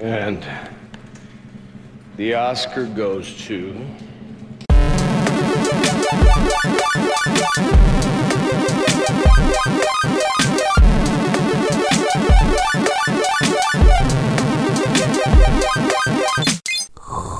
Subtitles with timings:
[0.00, 0.46] And
[2.16, 3.74] the Oscar goes to.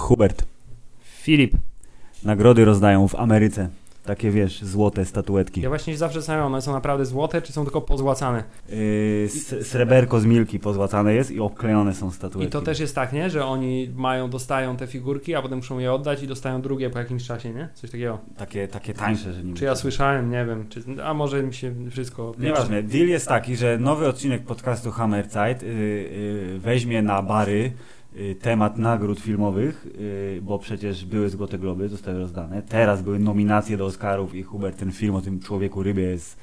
[0.08, 0.44] Hubert.
[1.00, 1.52] Filip.
[2.24, 3.68] Nagrody rozdają w Ameryce.
[4.08, 5.60] Takie wiesz, złote statuetki.
[5.60, 8.44] Ja właśnie się zawsze zastanawiam, one są naprawdę złote, czy są tylko pozłacane?
[8.68, 9.28] Yy,
[9.62, 12.48] sreberko z Milki pozłacane jest i obklejone są statuetki.
[12.48, 13.30] I to też jest tak, nie?
[13.30, 16.98] Że oni mają, dostają te figurki, a potem muszą je oddać i dostają drugie po
[16.98, 17.68] jakimś czasie, nie?
[17.74, 18.18] Coś takiego.
[18.36, 21.74] Takie, takie tańsze, że nie Czy ja słyszałem, nie wiem, czy, a może mi się
[21.90, 22.34] wszystko...
[22.38, 22.82] Nieważne.
[22.82, 27.72] Deal jest taki, że nowy odcinek podcastu Hammerzeit yy, yy, weźmie na bary
[28.40, 32.62] temat nagród filmowych, yy, bo przecież były Złote Globy, zostały rozdane.
[32.62, 36.36] Teraz były nominacje do Oscarów i Hubert, ten film o tym człowieku rybie jest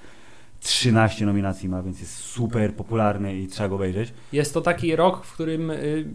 [0.60, 4.14] 13 nominacji ma, więc jest super popularny i trzeba go obejrzeć.
[4.34, 6.06] Jest to taki rok, w którym y,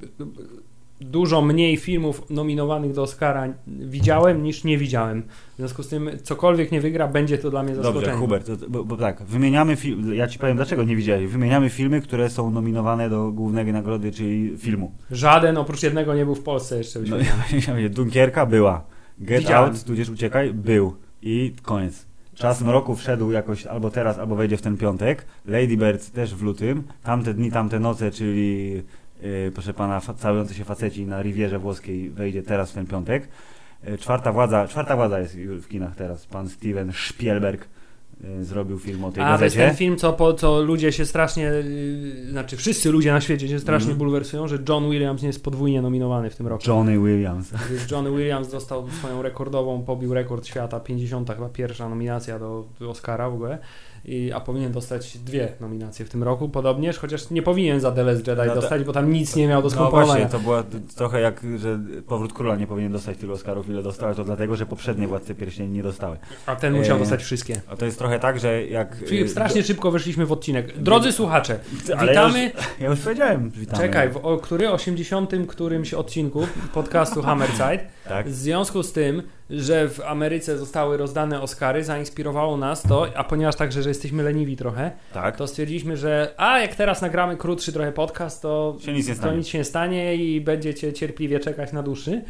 [1.00, 5.22] dużo mniej filmów nominowanych do Oscara widziałem niż nie widziałem.
[5.52, 8.06] W związku z tym, cokolwiek nie wygra, będzie to dla mnie zaskoczenie.
[8.06, 11.26] Dobrze, Hubert, to, bo, bo tak, wymieniamy film, ja ci powiem dlaczego nie widziałeś.
[11.26, 14.92] Wymieniamy filmy, które są nominowane do głównej nagrody, czyli filmu.
[15.10, 17.00] Żaden oprócz jednego nie był w Polsce jeszcze.
[17.00, 17.16] No,
[17.68, 18.84] No, ja Dunkierka była.
[19.18, 19.70] Get Widziałem.
[19.70, 20.96] Out, tudzież Uciekaj, był.
[21.22, 22.06] I koniec.
[22.34, 25.26] Czas mroku wszedł jakoś albo teraz, albo wejdzie w ten piątek.
[25.46, 26.82] Lady Bird też w lutym.
[27.02, 28.82] Tamte dni, tamte noce, czyli
[29.54, 33.28] proszę pana, całujący się faceci na Rivierze Włoskiej wejdzie teraz w ten piątek.
[33.86, 36.26] Yy, czwarta władza, czwarta władza jest w kinach teraz.
[36.26, 37.68] Pan Steven Spielberg
[38.24, 39.68] yy, zrobił film o tej A to jest gazecie.
[39.68, 41.50] ten film, co, po, co ludzie się strasznie,
[42.30, 43.98] znaczy wszyscy ludzie na świecie się strasznie Mhm.
[43.98, 46.64] bulwersują, że John Williams nie jest podwójnie nominowany w tym roku.
[46.66, 47.52] Johnny Williams.
[47.70, 52.90] Gdyż John Williams dostał swoją rekordową, pobił rekord świata, 50 chyba pierwsza nominacja do, do
[52.90, 53.58] Oscara w ogóle,
[54.04, 58.02] I, a powinien dostać dwie nominacje w tym roku podobnież, chociaż nie powinien za The
[58.02, 60.06] Last Jedi No to- dostać, bo tam nic nie miał do No skomponowania.
[60.06, 60.62] właśnie, to była
[60.96, 64.66] trochę jak, że Powrót Króla nie powinien dostać tylu Oscarów, ile dostał, to dlatego, że
[64.66, 66.16] poprzednie Władcy Pierścieni nie dostały.
[66.46, 67.60] a ten musiał Eee, dostać wszystkie.
[67.68, 68.96] A to jest trochę tak, że jak...
[69.06, 70.78] Filip, y, strasznie szybko weszliśmy w odcinek.
[70.78, 71.58] Drodzy słuchacze,
[71.98, 72.38] Ale witamy...
[72.38, 73.78] Ja już, ja już powiedziałem, witamy.
[73.82, 78.28] Czekaj, w o, który 80 którymś odcinku podcastu Hammerzeit Tak.
[78.28, 83.56] w związku z tym, że w Ameryce zostały rozdane Oscary, zainspirowało nas to, a ponieważ
[83.56, 85.36] także, że jesteśmy leniwi trochę, Tak.
[85.36, 89.20] to stwierdziliśmy, że a jak teraz nagramy krótszy trochę podcast, to, Się nic nie to
[89.20, 89.38] stanie.
[89.38, 92.24] nic się nie stanie i będziecie cierpliwie czekać na dłuższy.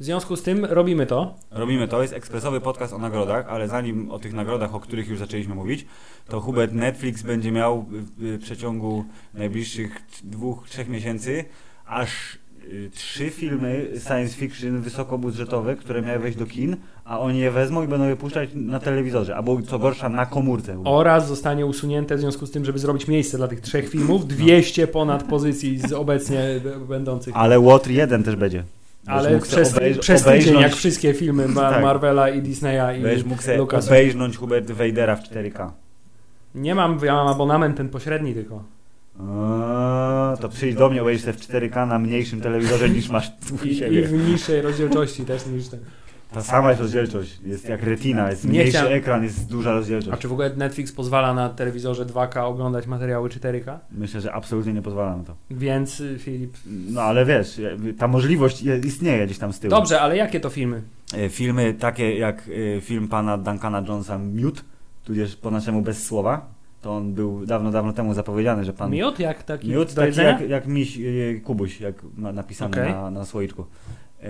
[0.00, 1.34] W związku z tym robimy to.
[1.50, 5.18] Robimy to, jest ekspresowy podcast o nagrodach, ale zanim o tych nagrodach, o których już
[5.18, 5.86] zaczęliśmy mówić,
[6.28, 11.44] to Hubert Netflix będzie miał w, przeciągu najbliższych dwóch, trzech miesięcy
[11.86, 12.38] aż
[12.94, 17.88] trzy filmy science fiction wysokobudżetowe, które miały wejść do kin, a oni je wezmą i
[17.88, 20.82] będą je puszczać na telewizorze, albo co gorsza na komórce.
[20.84, 24.86] Oraz zostanie usunięte w związku z tym, żeby zrobić miejsce dla tych trzech filmów, 200
[24.86, 26.40] ponad pozycji z obecnie
[26.88, 27.34] będących.
[27.36, 28.64] Ale Łotr 1 też będzie.
[29.06, 31.82] Ale przez, obejrz- przez tydzień, obejrznąć- jak wszystkie filmy Tak.
[31.82, 33.86] Marvela i Disneya i Będziesz mógł sobie Lucas.
[33.86, 35.70] obejrznąć Hubert Vadera w 4K.
[36.54, 38.64] Nie mam, ja mam abonament ten pośredni tylko.
[39.20, 43.66] O, to przyjdź do mnie, obejrzyj sobie w 4K na mniejszym telewizorze niż masz tu
[43.66, 44.02] I, I siebie.
[44.06, 45.80] w niższej rozdzielczości też niż ten.
[46.32, 49.72] Ta sama jest rozdzielczość, jest jak retina, jest Nie mniejszy chciałem- ekran, jest duża A
[49.74, 50.18] rozdzielczość.
[50.22, 53.78] czy w ogóle Netflix pozwala na telewizorze 2K oglądać materiały 4K?
[53.92, 55.34] Myślę, że absolutnie nie pozwala na to.
[55.50, 56.56] Więc y, Filip.
[56.66, 57.60] No ale wiesz,
[57.98, 59.70] ta możliwość je- istnieje gdzieś tam z tyłu.
[59.70, 60.82] Dobrze, ale jakie to filmy?
[61.16, 64.64] E, Filmy takie jak e, film pana Duncana Jonesa Miód,
[65.04, 66.46] tudzież po naszemu bez słowa,
[66.84, 68.90] to on był dawno, dawno temu zapowiedziany, że pan...
[68.90, 70.28] Miód jak taki Miód taki jedzenia?
[70.40, 72.92] jak, jak miś e, Kubuś, jak ma napisane Okej.
[72.92, 73.64] na, na słoiczku.
[74.22, 74.26] E,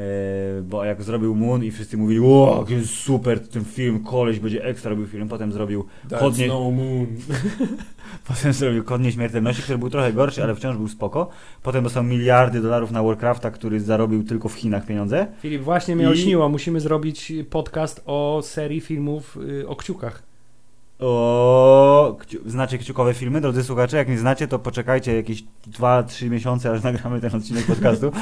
[0.62, 4.64] bo jak zrobił Moon i wszyscy mówili, o, jaki jest super ten film, koleś będzie
[4.64, 5.84] ekstra robił film, potem zrobił
[6.18, 7.06] Chodnie- no moon.
[8.28, 11.28] Potem zrobił Kod Nieśmiertelności, który był trochę gorszy, ale wciąż był spoko.
[11.62, 15.26] Potem dostał miliardy dolarów na Warcrafta, który zarobił tylko w Chinach pieniądze.
[15.40, 16.48] Filip, właśnie mnie I- olśniło.
[16.48, 20.22] Musimy zrobić podcast o serii filmów y, o kciukach.
[20.98, 23.96] O, kciu, znacie kciukowe filmy, drodzy słuchacze?
[23.96, 28.12] Jak nie znacie, to poczekajcie jakieś 2-3 miesiące, aż nagramy ten odcinek podcastu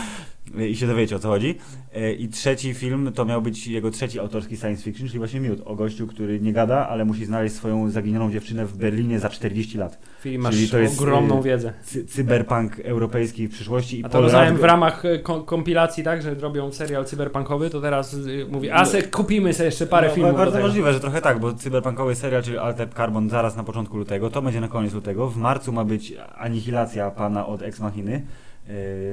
[0.69, 1.59] i się dowiecie o co chodzi.
[1.95, 5.61] E, I trzeci film to miał być jego trzeci autorski science fiction, czyli właśnie Miód,
[5.65, 9.79] o gościu, który nie gada, ale musi znaleźć swoją zaginioną dziewczynę w Berlinie za 40
[9.79, 9.99] lat.
[10.23, 11.73] Czyli masz to jest, ogromną y, wiedzę.
[11.83, 14.01] Cy cyberpunk europejski w przyszłości.
[14.01, 18.17] I A to rozumiem w ramach ko- kompilacji, tak, że robią serial cyberpunkowy, to teraz
[18.51, 21.55] mówi, a se kupimy sobie jeszcze parę no, filmów Bardzo możliwe, że trochę tak, bo
[21.55, 25.29] cyberpunkowy serial, czyli Altered Carbon zaraz na początku lutego, to będzie na koniec lutego.
[25.29, 28.23] W marcu ma być Anihilacja pana od Ex Machiny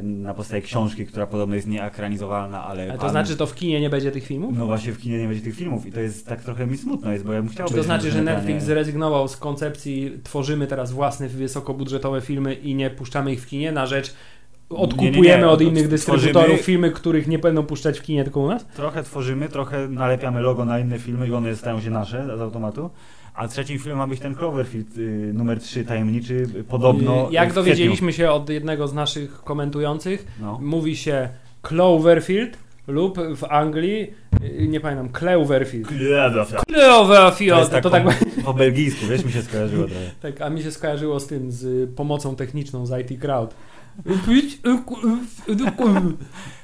[0.04, 2.84] na podstawie książki, która podobno jest nieakranizowalna, ale...
[2.84, 4.58] Ale to pan- znaczy, że to w kinie nie będzie tych filmów?
[4.58, 7.12] No właśnie w kinie nie będzie tych filmów i to jest tak trochę mi smutno
[7.12, 10.68] jest, bo ja bym chciał Czy to znaczy, na że Netflix zrezygnował z koncepcji tworzymy
[10.68, 14.14] teraz własne wysokobudżetowe filmy i nie puszczamy ich w kinie na rzecz
[14.70, 18.02] odkupujemy Nie, nie, nie, od od- innych dystrybutorów tworzymy- filmy, których nie będą puszczać w
[18.04, 18.66] kinie, tylko u nas?
[18.66, 22.90] Trochę tworzymy, trochę nalepiamy logo na inne filmy i one stają się nasze z automatu.
[23.40, 27.30] A trzecim filmem ma być ten Cloverfield y, numer 3 tajemniczy, y, podobno.
[27.30, 30.28] Y, Jak dowiedzieliśmy się od jednego z naszych komentujących.
[30.42, 30.60] No.
[30.62, 31.30] mówi się
[31.62, 32.58] Cloverfield
[32.88, 34.14] lub w Anglii,
[34.44, 35.90] y, nie pamiętam, Cloverfield.
[35.90, 35.94] To
[36.74, 38.12] Cloverfield, jest tak, to tak, po,
[38.46, 40.12] po belgijsku, wiesz, mi się skojarzyło trochę.
[40.22, 43.56] tak, a mi się skojarzyło z tym, z y, pomocą techniczną z IT Crowd.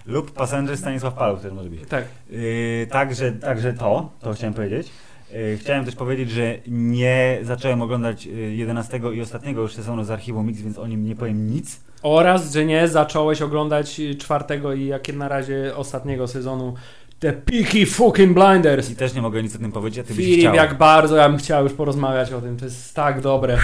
[0.06, 1.80] Lub Passenger Stanisław Paluch też może być.
[1.90, 4.88] Tak, Yy, także, także to, to chciałem powiedzieć.
[5.34, 10.12] Yy, chciałem też powiedzieć, że nie zacząłem oglądać yy, 11 i ostatniego już sezonu z
[10.12, 11.80] archiwum Mix, więc o nim nie powiem nic.
[12.04, 16.74] oraz, że nie zacząłeś oglądać y, czwartego i jak na razie ostatniego sezonu
[17.20, 18.92] The Peaky Fucking Blinders.
[18.92, 20.56] I też nie mogę nic o tym powiedzieć, a ty byś Filip, chciał.
[20.56, 23.58] jak bardzo ja bym chciał już porozmawiać o tym, to jest tak dobre.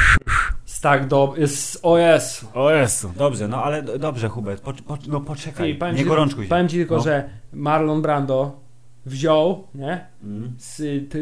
[0.68, 2.46] Jest tak dobre, jest, o jest.
[2.54, 3.12] O Jezu.
[3.18, 6.50] Dobrze, no ale do- dobrze Hubert, po, po, no poczekaj, powiem nie ci- gorączkuj się.
[6.50, 7.02] Powiem ci tylko, No.
[7.04, 8.61] że Marlon Brando
[9.06, 10.06] wziął, nie?
[10.24, 10.54] Mm.
[10.58, 10.78] Z,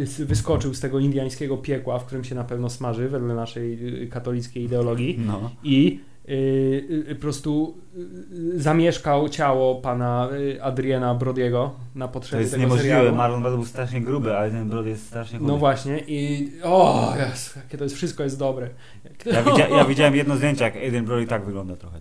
[0.10, 4.08] z, wyskoczył z tego indiańskiego piekła, w którym się na pewno smaży, wedle naszej y,
[4.08, 5.52] katolickiej ideologii No.
[5.64, 6.00] i
[6.30, 7.78] y, y, y, po prostu
[8.56, 13.16] y, zamieszkał ciało pana y, Adriana Brodiego na To potrzeby jest tego niemożliwe, serialu.
[13.16, 15.52] Marlon Brando był strasznie gruby, ale ten brod jest strasznie chudy.
[15.52, 17.14] No właśnie i o
[17.56, 18.70] jakie to jest, wszystko jest dobre.
[19.26, 22.00] Ja, widzia, ja widziałem jedno zdjęcie, jak Aiden Brody tak wygląda trochę.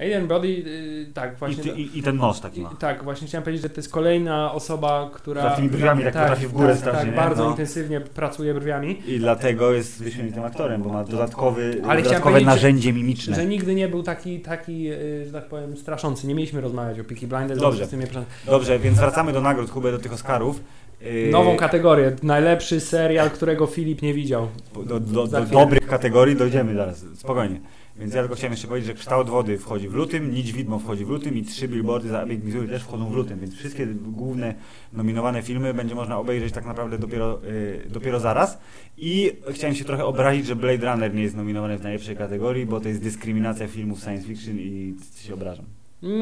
[0.00, 1.62] Aiden Brody, y, tak I, właśnie.
[1.62, 2.70] ty- i, I ten nos taki I, ma.
[2.70, 5.42] tak, właśnie chciałem powiedzieć, że to jest kolejna osoba, która.
[5.42, 7.16] Za tymi brwiami tak potrafi w górę tak, strasznie, Tak, nie?
[7.16, 7.50] bardzo No.
[7.50, 9.02] intensywnie pracuje brwiami.
[9.06, 13.36] I dlatego jest wyśmienitym aktorem, bo ma dodatkowy, Ale dodatkowe narzędzie mimiczne.
[13.36, 16.26] Że nigdy nie był taki, taki y, że tak powiem, straszący.
[16.26, 17.60] Nie mieliśmy rozmawiać o Peaky Blinders.
[17.60, 17.80] Dobrze.
[17.80, 20.60] bo z tym nie prze- Dobrze, więc wracamy do nagród Kuby, do tych Oscarów.
[21.00, 22.16] Yy, Nową kategorię.
[22.22, 24.48] Najlepszy serial, którego Filip nie widział.
[24.86, 27.60] do, do, do dobrych kategorii dojdziemy zaraz, spokojnie.
[27.96, 31.04] Więc ja tylko chciałem jeszcze powiedzieć, że kształt wody wchodzi w lutym, Nić Widmo wchodzi
[31.04, 34.54] w lutym i trzy billboardy za Epic Missouri też wchodzą w lutym, więc wszystkie główne
[34.92, 38.58] nominowane filmy będzie można obejrzeć tak naprawdę dopiero, yy, dopiero zaraz.
[38.96, 42.80] I chciałem się trochę obrazić, że Blade Runner nie jest nominowany w najlepszej kategorii, bo
[42.80, 45.79] to jest dyskryminacja filmów science fiction i się obrażam.
[46.02, 46.14] Mm,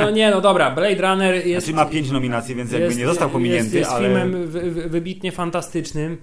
[0.00, 0.70] no nie, no dobra.
[0.70, 1.66] Blade Runner jest.
[1.66, 4.08] Znaczy ma pięć nominacji, więc jakby jest, nie został pominięty, jest, jest ale...
[4.08, 6.18] filmem wy, wy, wybitnie fantastycznym.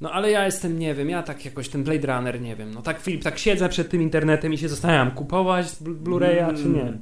[0.00, 2.74] No ale ja jestem, nie wiem, ja tak jakoś ten Blade Runner, nie wiem.
[2.74, 6.68] No tak Filip, tak siedzę przed tym internetem i się zastanawiam, kupować Blu- Blu-raya czy
[6.68, 6.82] nie?
[6.82, 6.98] Mm.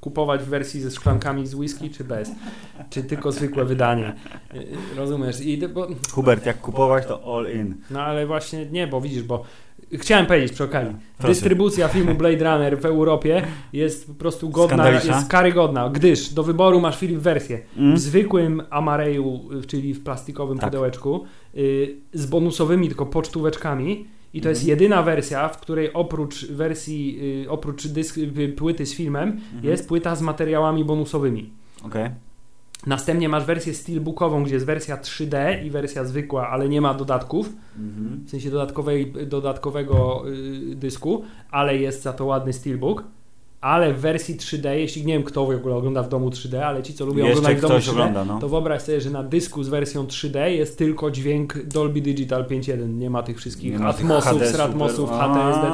[0.00, 2.30] Kupować w wersji ze szklankami z whisky czy bez?
[2.90, 4.14] Czy tylko zwykłe wydanie?
[4.96, 5.40] Rozumiesz?
[5.40, 7.76] I, bo, Hubert, jak kupować, to all in.
[7.90, 9.44] no ale właśnie nie, bo widzisz, bo
[9.92, 10.96] chciałem powiedzieć przy okazji.
[11.18, 11.32] Proszę.
[11.34, 13.42] Dystrybucja filmu Blade Runner w Europie
[13.72, 17.96] jest po prostu godna, jest karygodna, gdyż do wyboru masz Filip wersję Mm?
[17.96, 20.70] w zwykłym amareju, y, czyli w plastikowym Tak.
[20.70, 21.24] pudełeczku,
[21.56, 24.06] y, z bonusowymi tylko pocztóweczkami.
[24.34, 24.68] I to jest Mhm.
[24.80, 29.64] jedyna wersja, w której oprócz wersji, y, oprócz dysk, y, płyty z filmem, Mhm.
[29.64, 31.50] jest płyta z materiałami bonusowymi.
[31.84, 32.10] Okej.
[32.86, 37.52] Następnie masz wersję steelbookową, gdzie jest wersja 3D i wersja zwykła, ale nie ma dodatków,
[37.78, 38.20] Mhm.
[38.26, 40.22] w sensie dodatkowej, dodatkowego
[40.72, 43.04] y, dysku, ale jest za to ładny steelbook.
[43.60, 46.82] Ale w wersji 3D, jeśli nie wiem kto w ogóle ogląda w domu 3D, ale
[46.82, 48.38] ci co lubią Jeszcze oglądać w domu ktoś 3D, ogląda, no.
[48.38, 52.88] to wyobraź sobie, że na dysku z wersją 3D jest tylko dźwięk Dolby Digital 5.1.
[52.88, 55.18] Nie ma tych wszystkich Nie atmosów, super.
[55.20, 55.66] HTSD.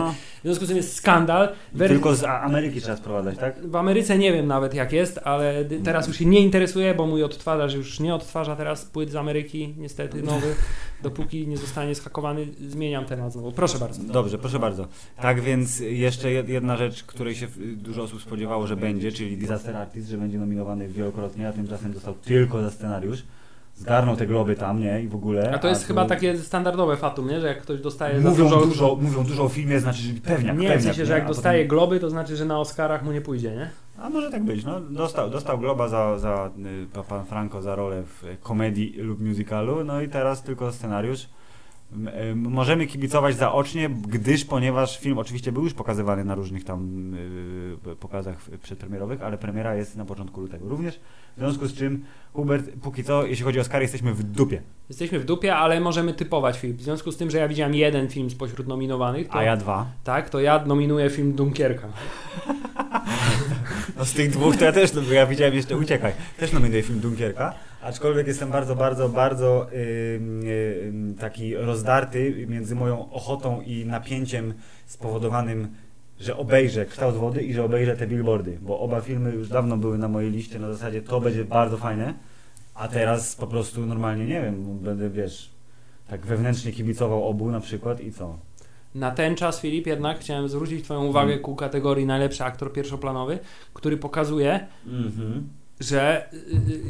[0.46, 1.48] Związku z tym jest skandal.
[1.74, 3.66] Wer- Tylko z Ameryki trzeba sprowadzać, tak?
[3.70, 7.22] w Ameryce nie wiem nawet jak jest, ale teraz już się nie interesuje, bo mój
[7.22, 10.86] odtwarzacz już nie odtwarza teraz płyt z Ameryki, niestety nowych.
[11.02, 13.52] Dopóki nie zostanie schakowany, zmieniam temat znowu.
[13.52, 14.02] Proszę bardzo.
[14.02, 14.88] Dobrze, proszę bardzo.
[15.22, 19.76] Tak więc jeszcze jed- jedna rzecz, której się dużo osób spodziewało, że będzie, czyli Disaster
[19.76, 23.22] Artist, że będzie nominowany wielokrotnie, a tymczasem dostał tylko za scenariusz.
[23.76, 25.02] Zgarnął te globy tam, nie?
[25.02, 25.54] I w ogóle.
[25.54, 27.40] A to jest tu- chyba takie standardowe fatum, nie?
[27.40, 28.66] Że jak ktoś dostaje Mówią dużo...
[28.66, 31.18] dużo, mówią dużo o filmie, znaczy, że pewniak, Nie, w pewniak, sensie, że nie?
[31.18, 33.70] jak A dostaje potem- globy, to znaczy, że na Oscarach mu nie pójdzie, nie?
[33.98, 34.80] A może tak być, no.
[34.80, 36.50] Dostał, dostał Globa za, za
[36.84, 41.28] y, pa- pan Franco za rolę w komedii lub musicalu, no i teraz tylko scenariusz.
[42.32, 47.96] Y, Możemy kibicować zaocznie, gdyż ponieważ film oczywiście był już pokazywany na różnych tam y,
[48.00, 51.00] pokazach w- przedpremierowych, ale premiera jest na początku lutego również.
[51.36, 54.62] W związku z czym, Hubert, póki co, jeśli chodzi o Oscary, jesteśmy w dupie.
[54.88, 56.76] Jesteśmy w dupie, ale możemy typować film.
[56.76, 59.86] W związku z tym, że ja widziałem jeden film spośród nominowanych, to, A ja dwa.
[60.04, 61.88] tak, to ja nominuję film Dunkierka.
[63.96, 67.00] No z tych dwóch to ja też, bo ja widziałem jeszcze Uciekaj, też nominuję film
[67.00, 69.66] Dunkierka, aczkolwiek jestem bardzo, bardzo, bardzo
[70.16, 70.40] ym,
[70.86, 74.54] ym, taki rozdarty między moją ochotą i napięciem
[74.86, 75.68] spowodowanym,
[76.20, 79.98] że obejrzę Kształt Wody i że obejrzę te billboardy, bo oba filmy już dawno były
[79.98, 82.14] na mojej liście, na zasadzie to będzie bardzo fajne,
[82.74, 85.50] a teraz po prostu normalnie, nie wiem, będę, wiesz,
[86.08, 88.38] tak wewnętrznie kibicował obu na przykład i co?
[88.94, 93.38] Na ten czas, Filip, jednak chciałem zwrócić Twoją uwagę ku kategorii najlepszy aktor pierwszoplanowy,
[93.74, 95.48] który pokazuje, Mhm.
[95.80, 96.36] że y,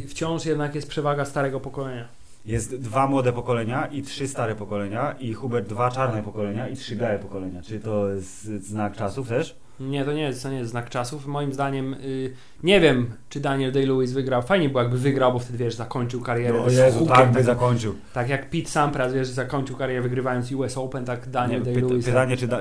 [0.05, 2.09] y, wciąż jednak jest przewaga starego pokolenia.
[2.47, 6.97] Jest dwa młode pokolenia i trzy stare pokolenia i Hubert dwa czarne pokolenia i trzy
[6.97, 7.63] białe pokolenia.
[7.63, 9.57] Czy to jest znak czasów też?
[9.81, 11.27] Nie, to nie jest, to nie jest znak czasów.
[11.27, 14.43] Moim zdaniem, y, nie wiem, czy Daniel Day-Lewis wygrał.
[14.43, 16.63] Fajnie było, jakby wygrał, bo wtedy, wiesz, zakończył karierę.
[16.63, 17.47] o z Jezu, hukiem tak by takim.
[17.47, 17.95] zakończył.
[18.15, 22.03] Tak jak Pete Sampras, wiesz, zakończył karierę wygrywając US Open, tak Daniel Nie, Day-Lewis.
[22.03, 22.59] py- pytanie, czy da,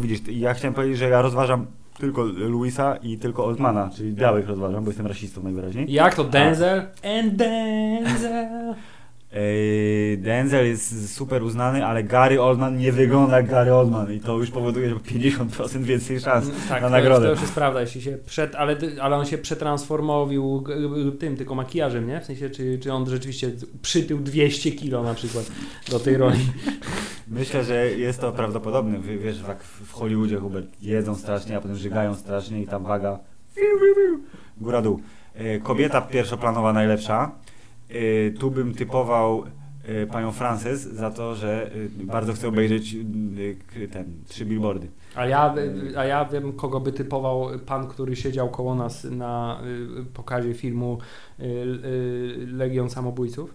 [0.00, 1.66] widzisz, ja chciałem powiedzieć, że ja rozważam
[1.98, 5.92] tylko Luisa i tylko Oldmana, czyli białych rozważam, bo jestem rasistą najwyraźniej.
[5.92, 6.78] Jak to Denzel?
[7.20, 8.74] And Denzel.
[10.16, 14.50] Denzel jest super uznany, ale Gary Oldman nie wygląda jak Gary Oldman i to już
[14.50, 17.26] powoduje, że ma 50% więcej szans tak, na to, nagrodę.
[17.26, 20.28] to już jest prawda, jeśli się przed, ale, ale on się przetransformował
[21.18, 22.20] tym, tylko makijażem, nie?
[22.20, 23.50] W sensie, czy, czy on rzeczywiście
[23.82, 25.50] przytył 200 kilo na przykład
[25.90, 26.38] do tej roli.
[27.28, 28.98] Myślę, że jest to prawdopodobne.
[28.98, 33.18] Wiesz, jak w Hollywoodzie Hubert jedzą strasznie, a potem żygają strasznie i tam waga
[34.56, 35.00] góra-dół.
[35.34, 37.30] E, Kobieta pierwszoplanowa najlepsza.
[37.92, 39.44] E, Tu bym typował
[39.84, 41.70] e, panią Frances za to, że
[42.00, 42.96] e, bardzo chcę obejrzeć
[43.92, 44.88] ten, trzy billboardy.
[45.14, 45.54] A ja,
[45.96, 49.60] a ja wiem, kogo by typował pan, który siedział koło nas na
[50.00, 50.98] y, pokazie filmu
[51.40, 53.54] y, y, Legion Samobójców.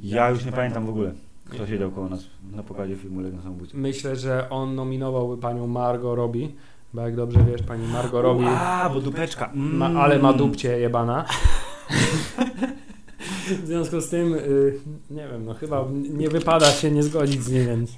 [0.00, 1.12] Ja już nie pamiętam w ogóle,
[1.50, 3.80] kto siedział koło nas na pokazie filmu Legion Samobójców.
[3.80, 6.48] Myślę, że on nominowałby panią Margot Robbie,
[6.94, 9.50] bo jak dobrze wiesz, pani Margot Robbie, A, bo dupeczka.
[9.54, 9.76] Mm.
[9.76, 11.24] ma, ale ma dupcie jebana.
[13.62, 14.74] W związku z tym, y,
[15.10, 17.90] nie wiem, no chyba nie wypada się nie zgodzić z nim, więc...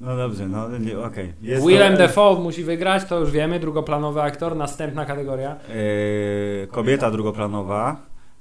[0.00, 0.66] No dobrze, no
[1.04, 1.32] okej.
[1.42, 5.56] Jest Willem to- Dafoe musi wygrać, to już wiemy, drugoplanowy aktor, następna kategoria.
[6.62, 7.96] E, kobieta drugoplanowa.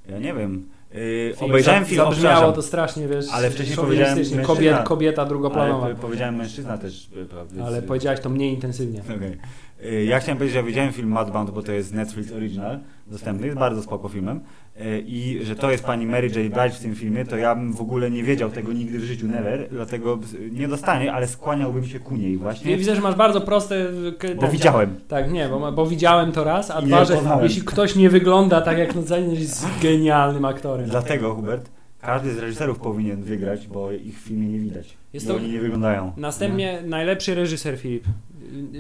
[0.10, 0.68] Ja nie wiem.
[0.92, 2.54] E, Film obejrzałem za- film, przepraszam.
[2.54, 5.86] to strasznie, wiesz, Ale wcześniej powiedziałem Kobiet, kobieta drugoplanowa.
[5.86, 7.10] Ale powiedziałem mężczyzna też.
[7.22, 9.02] e, prawda, Ale więc- powiedziałeś to mniej intensywnie.
[9.16, 9.38] Okej.
[9.84, 13.60] E, Ja chciałem powiedzieć, że widziałem film Mudbound, bo to jest Netflix Original, dostępny, jest
[13.60, 14.40] bardzo spoko filmem.
[14.82, 16.34] E, I że to jest pani Mary J.
[16.36, 19.28] Blige w tym filmie, to ja bym w ogóle nie wiedział tego nigdy w życiu,
[19.28, 20.20] never, dlatego
[20.52, 23.86] nie dostanie, ale skłaniałbym się ku niej I właśnie, widzę, że masz bardzo proste...
[24.20, 24.96] k- bo ten- widziałem.
[25.08, 27.44] Tak, nie, bo, bo widziałem to raz, a dwa, że poznałem.
[27.44, 30.90] jeśli ktoś nie wygląda tak jak na scenie, jest genialnym aktorem.
[30.90, 31.70] Dlatego, Hubert,
[32.02, 34.98] każdy z reżyserów powinien wygrać, bo ich w filmie nie widać.
[35.14, 36.12] Jest to- oni nie wyglądają.
[36.18, 38.04] Następnie najlepszy reżyser Filip.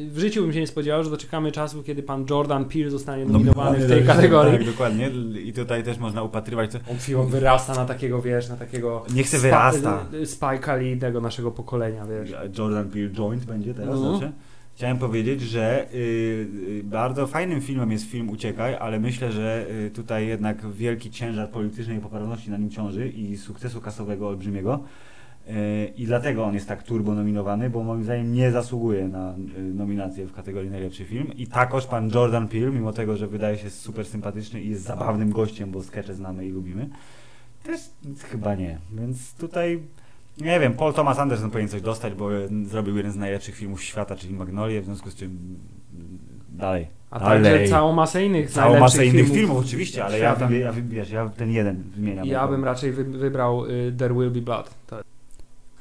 [0.09, 3.79] W życiu bym się nie spodziewał, że doczekamy czasu, kiedy pan Jordan Peele zostanie nominowany
[3.79, 4.57] w tej kategorii.
[4.57, 5.11] Tak, dokładnie.
[5.43, 6.71] I tutaj też można upatrywać.
[6.71, 6.79] Co...
[6.91, 9.05] On film wyrasta na takiego, wiesz, na takiego...
[9.15, 10.05] Niech se Spa- wyrasta.
[10.13, 12.33] y, Spike'a Lee'ego naszego pokolenia, wiesz.
[12.57, 14.17] Jordan Peele Joint będzie teraz, No.
[14.17, 14.31] znaczy.
[14.75, 19.91] Chciałem powiedzieć, że y, y, bardzo fajnym filmem jest film Uciekaj, ale myślę, że y,
[19.91, 24.79] tutaj jednak wielki ciężar politycznej poprawności na nim ciąży i sukcesu kasowego olbrzymiego.
[25.51, 29.61] Y, I dlatego on jest tak turbo nominowany, bo moim zdaniem nie zasługuje na y,
[29.61, 31.27] nominację w kategorii najlepszy film.
[31.37, 35.31] I takoż pan Jordan Peele, mimo tego, że wydaje się super sympatyczny i jest zabawnym
[35.31, 36.89] gościem, bo skecze znamy i lubimy,
[37.63, 37.79] też
[38.31, 38.79] chyba nie.
[38.93, 39.79] Więc tutaj
[40.37, 43.83] nie wiem, Paul Thomas Anderson powinien coś dostać, bo e, zrobił jeden z najlepszych filmów
[43.83, 45.27] świata, czyli Magnolie, w związku z czym
[45.93, 46.87] mm, dalej.
[47.11, 47.43] A Dalej.
[47.43, 49.37] także całą masę innych Całą najlepszych masę innych filmów.
[49.37, 52.27] filmów, oczywiście, ale ja, ja, wybierz, ja ten jeden wymieniam.
[52.27, 54.75] Ja bym raczej wy, wybrał y, There Will Be Blood.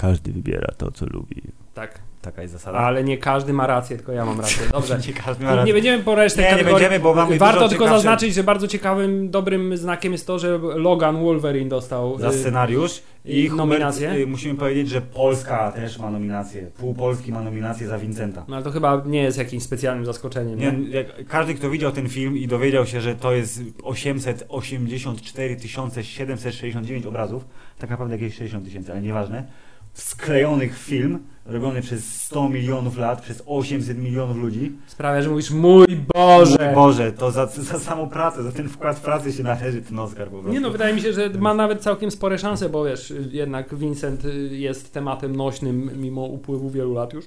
[0.01, 1.43] Każdy wybiera to, co lubi.
[1.75, 1.99] tak.
[2.23, 2.79] Taka jest zasada.
[2.79, 4.63] Ale nie każdy ma rację, tylko ja mam rację.
[4.73, 4.99] Dobrze.
[5.09, 5.75] nie każdy ma Nie, rację.
[5.75, 9.31] będziemy po resztę Nie, nie będziemy, bo mamy Warto tylko ciekawsze- zaznaczyć, że bardzo ciekawym,
[9.31, 14.13] dobrym znakiem jest to, że Logan Wolverine dostał Za y, scenariusz i i Hubert, nominację?
[14.13, 16.63] y, musimy powiedzieć, że Polska też ma nominację.
[16.79, 18.45] Pół Polski ma nominację za Vincenta.
[18.49, 20.59] No ale to chyba nie jest jakimś specjalnym zaskoczeniem.
[20.59, 20.91] Nie, Nie?
[20.91, 25.57] jak, każdy, kto widział ten film i dowiedział się, że to jest 884
[26.03, 27.45] 769 obrazów,
[27.79, 29.47] tak naprawdę jakieś 60 tysięcy, ale nieważne,
[29.95, 34.73] sklejonych w film, robiony przez 100 milionów lat, przez 800 milionów ludzi.
[34.87, 36.67] Sprawia, że mówisz, mój Boże!
[36.67, 40.27] Mój Boże, to za, za samą pracę, za ten wkład pracy się należy ten Oscar
[40.27, 40.53] po prostu.
[40.53, 44.25] Nie no, wydaje mi się, że ma nawet całkiem spore szanse, bo wiesz, jednak Vincent
[44.25, 47.25] y, jest tematem nośnym mimo upływu wielu lat już.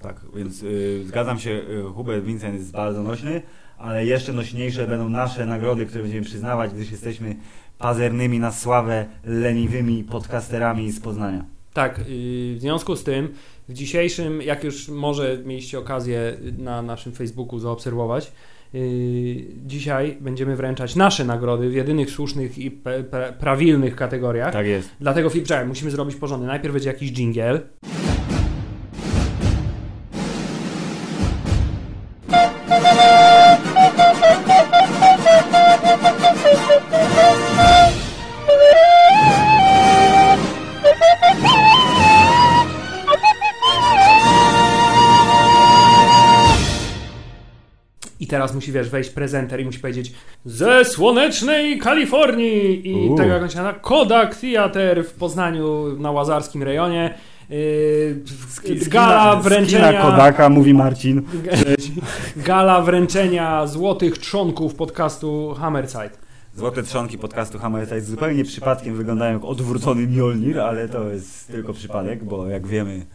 [0.00, 3.42] Tak, więc y, zgadzam się, y, Hubert Vincent jest bardzo nośny,
[3.78, 7.36] ale jeszcze nośniejsze będą nasze nagrody, które będziemy przyznawać, gdyż jesteśmy
[7.78, 11.53] pazernymi na sławę, leniwymi podcasterami z Poznania.
[11.74, 13.28] Tak, w związku z tym
[13.68, 18.32] w dzisiejszym, jak już może mieliście okazję na naszym Facebooku zaobserwować,
[18.74, 22.70] y, dzisiaj będziemy wręczać nasze nagrody w jedynych słusznych i
[23.40, 24.52] prawilnych kategoriach.
[24.52, 24.90] Tak jest.
[25.00, 26.48] Dlatego czekaj, musimy zrobić porządek.
[26.48, 27.60] Najpierw będzie jakiś jingle.
[48.44, 50.12] Teraz musi, wiesz, wejść prezenter i musi powiedzieć
[50.44, 53.16] ze słonecznej Kalifornii i Uuu.
[53.16, 57.14] tego jak on się nazywa, Kodak Theater w Poznaniu na Łazarskim rejonie.
[57.50, 58.22] Yy,
[58.88, 61.22] gala wręczenia Kodaka, mówi Marcin.
[62.36, 66.10] gala wręczenia złotych trzonków podcastu Hammerside.
[66.56, 72.24] Złote trzonki podcastu Hammerside zupełnie przypadkiem wyglądają jak odwrócony Mjolnir, ale to jest tylko przypadek,
[72.24, 73.06] bo jak wiemy,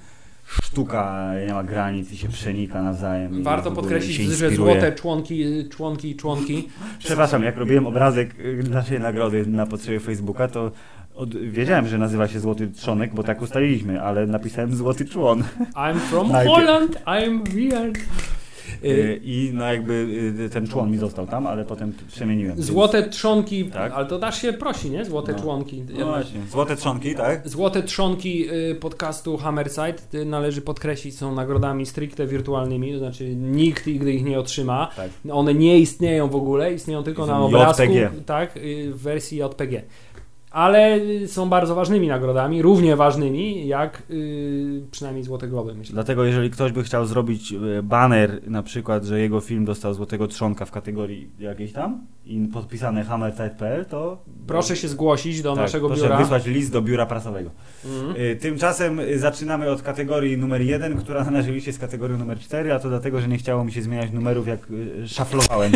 [0.50, 3.44] sztuka nie ma granic i się przenika nawzajem.
[3.44, 6.70] Warto podkreślić, że złote członki, członki, członki.
[7.00, 10.72] Przepraszam, jak robiłem obrazek y, naszej nagrody na potrzeby Facebooka, to
[11.16, 15.44] od, wiedziałem, że nazywa się Złoty Trzonek, bo tak ustaliliśmy, ale napisałem Złoty Człon.
[15.76, 16.56] I'm from Najpierw.
[16.56, 17.98] Holland, I'm weird.
[18.84, 19.94] Y, Y, I no jakby
[20.46, 22.56] y, ten człon mi został tam, ale potem przemieniłem.
[22.56, 23.92] więc- Złote trzonki, Tak.
[23.94, 25.06] ale to dasz się prosi, nie?
[25.06, 25.40] Złote No.
[25.40, 25.84] członki.
[26.00, 27.50] No właśnie, Złote Trzonki, tak?
[27.50, 28.46] Złote trzonki
[28.80, 34.90] podcastu Hammerside należy podkreślić, są nagrodami stricte wirtualnymi, to znaczy nikt nigdy ich nie otrzyma.
[34.96, 35.10] Tak.
[35.32, 38.10] One nie istnieją w ogóle, istnieją tylko na obrazku, JPG.
[38.26, 38.60] tak,
[38.92, 39.82] w wersji JPG.
[40.52, 45.94] Ale y, są bardzo ważnymi nagrodami, równie ważnymi jak y, przynajmniej Złote Globy, myślę.
[45.94, 50.28] Dlatego jeżeli ktoś by chciał zrobić e, baner, na przykład, że jego film dostał Złotego
[50.28, 55.88] Trzonka w kategorii jakiejś tam i podpisane hammerside.pl, to Proszę się zgłosić do tak, naszego
[55.88, 56.18] proszę biura.
[56.18, 57.50] wysłać list do biura prasowego.
[57.86, 58.16] Mhm.
[58.22, 62.40] Y, Tymczasem y, zaczynamy od kategorii numer 1, która na naszej liście jest kategorią numer
[62.40, 65.72] 4, a to dlatego, że nie chciało mi się zmieniać numerów, jak y, szaflowałem.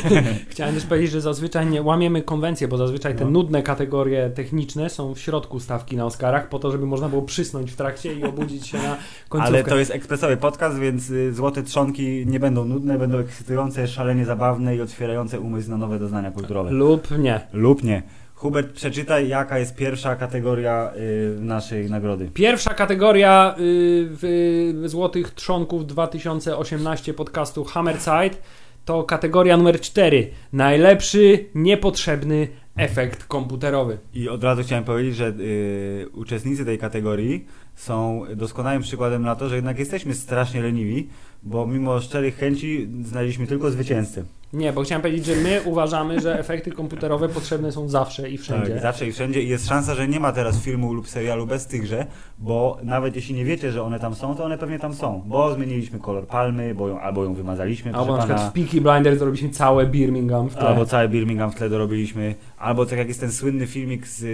[0.48, 3.30] Chciałem też powiedzieć, że zazwyczaj nie łamiemy konwencję, bo zazwyczaj te No.
[3.30, 7.72] nudne kategorie techniczne są w środku stawki na Oscarach, po to, żeby można było przysnąć
[7.72, 8.96] w trakcie i obudzić się na
[9.28, 9.56] końcówkę.
[9.56, 14.24] Ale to jest ekspresowy podcast, więc y, Złote Trzonki nie będą nudne, będą ekscytujące, szalenie
[14.24, 16.70] zabawne i otwierające umysł na nowe doznania kulturowe.
[16.70, 17.40] Lub nie.
[17.52, 18.02] Lub nie.
[18.34, 22.30] Hubert, przeczytaj, jaka jest pierwsza kategoria y, naszej nagrody.
[22.34, 28.36] Pierwsza kategoria y, w Złotych Trzonków 2018 podcastu Hammerside
[28.84, 30.30] to kategoria numer 4.
[30.52, 33.98] Najlepszy, niepotrzebny efekt komputerowy.
[34.14, 37.46] I od razu chciałem powiedzieć, że y, uczestnicy tej kategorii
[37.78, 41.08] są doskonałym przykładem na to, że jednak jesteśmy strasznie leniwi,
[41.42, 44.24] bo mimo szczerych chęci znaleźliśmy tylko zwycięzcę.
[44.52, 48.72] Nie, bo chciałem powiedzieć, że my uważamy, że efekty komputerowe potrzebne są zawsze i wszędzie.
[48.72, 51.66] Tak, zawsze i wszędzie i jest szansa, że nie ma teraz filmu lub serialu bez
[51.66, 52.06] tychże,
[52.38, 55.54] bo nawet jeśli nie wiecie, że one tam są, to one pewnie tam są, bo
[55.54, 59.50] zmieniliśmy kolor palmy, bo ją, albo ją wymazaliśmy, Albo na przykład w Peaky Blinders zrobiliśmy
[59.50, 60.68] całe Birmingham w tle.
[60.68, 64.24] albo cały Birmingham w tle dorobiliśmy, albo tak jak jest ten słynny filmik z...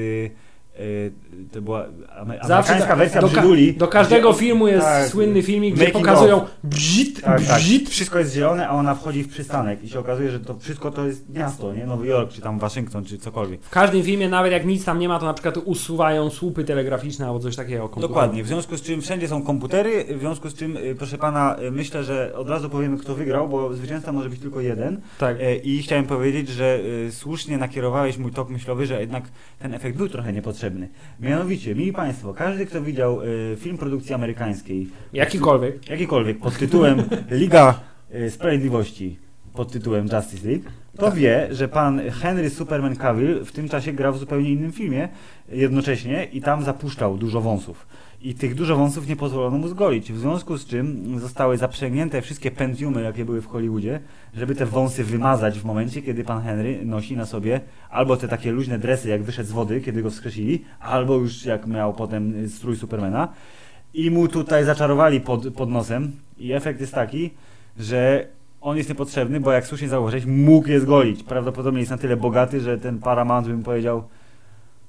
[0.81, 1.13] Y,
[1.53, 3.75] to była ame- amerykańska tak, wersja do, ka- Brzyduli.
[3.75, 6.51] do każdego gdzie- filmu jest tak, słynny filmik, gdzie pokazują of.
[7.25, 7.61] Tak, tak.
[7.89, 11.07] Wszystko jest zielone, a ona wchodzi w przystanek i się okazuje, że to wszystko to
[11.07, 11.87] jest miasto, nie?
[11.87, 13.63] Nowy Jork, czy tam Waszyngton, czy cokolwiek.
[13.63, 17.27] W każdym filmie, nawet jak nic tam nie ma, to na przykład usuwają słupy telegraficzne
[17.27, 17.83] albo coś takiego.
[17.83, 18.09] komputerowe.
[18.15, 21.57] Dokładnie, w związku z czym wszędzie są komputery, w związku z czym, y, proszę pana,
[21.63, 25.01] y, myślę, że od razu powiemy, kto wygrał, bo zwycięzca może być tylko jeden.
[25.19, 25.37] Tak.
[25.63, 29.25] I chciałem powiedzieć, że słusznie nakierowałeś mój tok myślowy, że jednak
[29.59, 30.64] ten efekt był trochę niepotrzebny.
[31.21, 35.89] Mianowicie, mili Państwo, każdy, kto widział y, film produkcji amerykańskiej, Jakikolwiek.
[35.91, 37.81] jakikolwiek, pod tytułem Liga
[38.15, 39.19] y, Sprawiedliwości,
[39.55, 40.65] pod tytułem Justice League,
[40.99, 45.09] to wie, że pan Henry Superman Cavill w tym czasie grał w zupełnie innym filmie
[45.49, 47.87] jednocześnie i tam zapuszczał dużo wąsów.
[48.25, 52.51] I tych dużo wąsów nie pozwolono mu zgolić, w związku z czym zostały zaprzęgnięte wszystkie
[52.51, 54.01] pentiumy, jakie były w Hollywoodzie,
[54.35, 57.61] żeby te wąsy wymazać w momencie, kiedy pan Henry nosi na sobie
[57.91, 61.67] albo te takie luźne dresy, jak wyszedł z wody, kiedy go wskrzesili, albo już jak
[61.67, 63.29] miał potem y, strój Supermana.
[63.95, 67.31] I mu tutaj zaczarowali pod, pod nosem i efekt jest taki,
[67.79, 68.27] że
[68.61, 71.23] on jest niepotrzebny, bo jak słusznie zauważyłeś, mógł je zgolić.
[71.23, 74.05] Prawdopodobnie jest na tyle bogaty, że ten Paramount by mu powiedział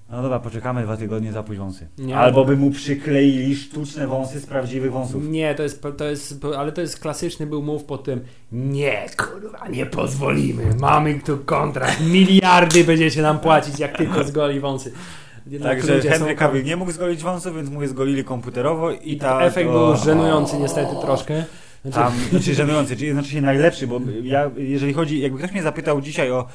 [0.09, 1.87] no dobra, poczekamy dwa tygodnie, zapuść wąsy.
[1.97, 2.17] Nie.
[2.17, 5.27] Albo by mu przykleili sztuczne wąsy z prawdziwych wąsów.
[5.29, 9.67] Nie, to jest, to jest, ale to jest klasyczny był move po tym nie, kurwa,
[9.67, 14.91] nie pozwolimy, mamy tu kontrakt, miliardy będziecie nam płacić, jak tylko zgoli wąsy.
[15.63, 19.17] Także Henry są- Cavill nie mógł zgolić wąsów, więc mu je zgolili komputerowo i, I
[19.17, 21.43] ta, efekt o- był żenujący niestety troszkę.
[21.85, 25.63] Znaczy, Tam, znaczy żenujący, czyli znaczy się najlepszy, bo ja, jeżeli chodzi, jakby ktoś mnie
[25.63, 26.47] zapytał dzisiaj o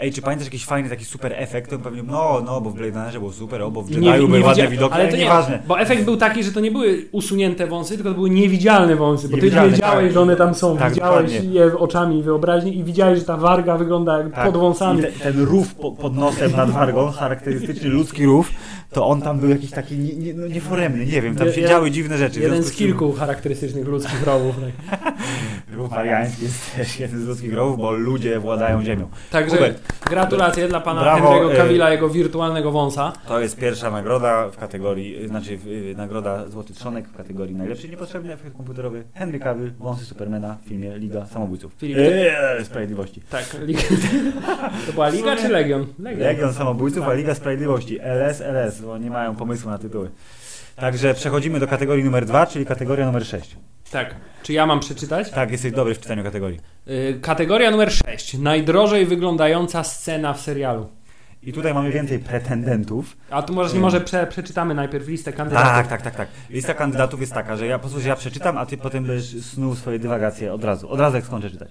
[0.00, 1.70] Ej, czy pamiętasz jakiś fajny taki super efekt?
[1.70, 4.40] To pewnie, no, no, bo w Blade Runnerze było super, o, bo w Jedi'u były
[4.40, 5.62] ładne widzia- widoki, ale to nie, nieważne.
[5.66, 9.28] Bo efekt był taki, że to nie były usunięte wąsy, tylko to były niewidzialne wąsy,
[9.28, 10.12] bo ty Niewidzialne, wiedziałeś, tak.
[10.12, 11.54] że one tam są, Tak, widziałeś dokładnie.
[11.60, 14.46] je oczami i wyobraźni i widziałeś, że ta warga wygląda jak Tak.
[14.46, 15.00] pod wąsami.
[15.00, 18.50] I te, ten rów po, pod nosem nad wargą, charakterystyczny ludzki rów,
[18.90, 21.90] to on tam był jakiś taki nie, nie, no nieforemny, nie wiem, tam się działy
[21.90, 22.40] dziwne rzeczy.
[22.40, 24.56] Jeden z kilku charakterystycznych ludzkich rowów.
[24.90, 25.12] Tak.
[25.76, 29.08] Ruch Mariański jest też jeden z ludzkich rowów, bo ludzie władają ziemią.
[29.30, 29.74] Także
[30.10, 33.12] gratulacje dla pana Brawo, Henry'ego e, Cavilla, jego wirtualnego wąsa.
[33.28, 38.32] To jest pierwsza nagroda w kategorii, znaczy y, nagroda Złoty Trzonek w kategorii najlepszy niepotrzebny
[38.32, 39.04] efekt komputerowy.
[39.14, 41.72] Henry Cavill, wąsy Supermana w filmie Liga Samobójców.
[41.78, 43.22] Filip, Eee, Sprawiedliwości.
[43.30, 43.82] Tak, Liga.
[44.86, 45.86] To była Liga czy Legion?
[45.98, 47.98] Legion Samobójców, a Liga Sprawiedliwości.
[48.00, 50.10] LS, LS, bo nie mają pomysłu na tytuły.
[50.76, 53.56] Także przechodzimy do kategorii numer 2, czyli kategoria numer 6.
[53.92, 54.14] Tak.
[54.42, 55.30] Czy ja mam przeczytać?
[55.30, 56.60] Tak, jesteś dobry w czytaniu kategorii.
[56.88, 58.38] Y, Kategoria numer 6.
[58.38, 60.88] Najdrożej wyglądająca scena w serialu.
[61.42, 63.16] I tutaj mamy więcej pretendentów.
[63.30, 65.68] A tu może, może prze, przeczytamy najpierw listę kandydatów.
[65.68, 66.28] Tak, tak, tak, tak.
[66.50, 69.74] Lista kandydatów jest taka, że ja po prostu ja przeczytam, a ty potem będziesz snuł
[69.74, 70.90] swoje dywagacje od razu.
[70.90, 71.68] Od razu jak skończę czytać.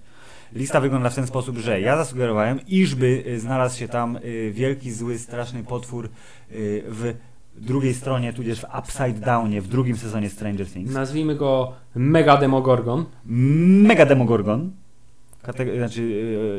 [0.53, 4.91] Lista wygląda w ten sposób, że ja zasugerowałem, iżby y, znalazł się tam y, wielki,
[4.91, 6.05] zły, straszny potwór
[6.51, 7.13] y, w
[7.55, 10.93] drugiej stronie, tudzież w Upside Downie, w drugim sezonie Stranger Things.
[10.93, 13.05] Nazwijmy go Mega Demogorgon.
[13.25, 14.71] Mega Demogorgon.
[15.43, 16.01] Kateg- znaczy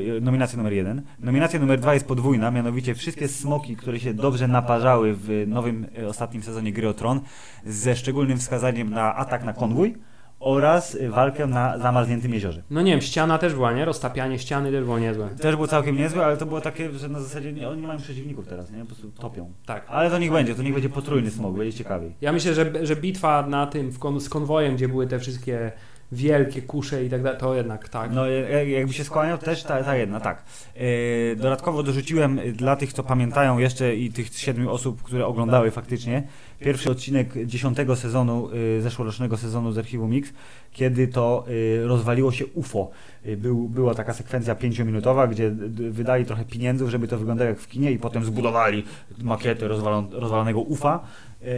[0.06, 1.02] yy, nominacja numer jeden.
[1.20, 6.08] Nominacja numer dwa jest podwójna, mianowicie wszystkie smoki, które się dobrze naparzały w nowym, yy,
[6.08, 7.20] ostatnim sezonie Gry o Tron,
[7.66, 9.94] ze szczególnym wskazaniem na atak na konwój
[10.42, 12.62] oraz walkę na zamarzniętym jeziorze.
[12.70, 13.84] No nie wiem, ściana też była, nie?
[13.84, 15.28] Roztapianie ściany też było niezłe.
[15.28, 18.48] Też było całkiem niezłe, ale to było takie, że na zasadzie nie, oni mają przeciwników
[18.48, 18.80] teraz, nie?
[18.80, 19.52] Po prostu topią.
[19.66, 19.84] Tak.
[19.88, 22.14] Ale to niech będzie, to niech będzie potrójny smok, będzie ciekawiej.
[22.20, 25.72] Ja myślę, że, że bitwa na tym w kon, z konwojem, gdzie były te wszystkie
[26.12, 28.10] wielkie kusze i tak dalej, to jednak tak.
[28.12, 30.42] No jak- jakby się skłaniał, też ta, ta jedna, tak.
[30.74, 35.70] E, dodatkowo dorzuciłem e, dla tych, co pamiętają jeszcze i tych siedmiu osób, które oglądały
[35.70, 36.22] faktycznie,
[36.58, 38.48] pierwszy odcinek dziesiątego sezonu,
[38.78, 40.32] e, zeszłorocznego sezonu z Archiwum Mix,
[40.72, 41.44] kiedy to
[41.84, 42.90] rozwaliło się UFO.
[43.36, 45.50] Był, była taka sekwencja pięciominutowa, gdzie
[45.90, 48.84] wydali trochę pieniędzy, żeby to wyglądało jak w kinie i potem zbudowali
[49.22, 51.00] makietę rozwalon, rozwalonego UFA.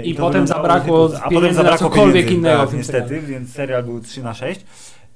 [0.04, 4.00] I to potem zabrakło a potem zabrakło cokolwiek pieniędzy, innego tak, niestety, więc serial był
[4.00, 4.60] 3 na 6.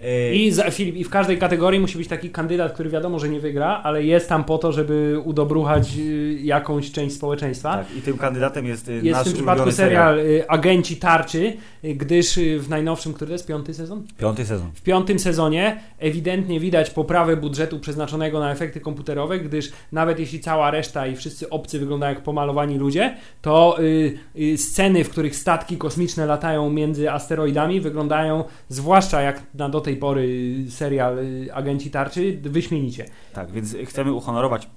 [0.01, 3.29] E, I, za, Filip, I w każdej kategorii musi być taki kandydat, który wiadomo, że
[3.29, 7.77] nie wygra, ale jest tam po to, żeby udobruchać y, jakąś część społeczeństwa.
[7.77, 11.57] Tak, i tym kandydatem jest, y, Jest w nasz tym przypadku serial y, Agenci Tarczy,
[11.83, 14.07] gdyż w najnowszym, który to jest piąty sezon?
[14.19, 14.71] Piąty sezon.
[14.75, 20.71] W piątym sezonie ewidentnie widać poprawę budżetu przeznaczonego na efekty komputerowe, gdyż nawet jeśli cała
[20.71, 23.79] reszta i wszyscy obcy wyglądają jak pomalowani ludzie, to
[24.57, 30.55] sceny, w których statki kosmiczne latają między asteroidami, wyglądają, zwłaszcza jak na do tej pory
[30.69, 33.05] serial y, Agenci Tarczy, wyśmienicie.
[33.33, 34.69] Tak, więc chcemy uhonorować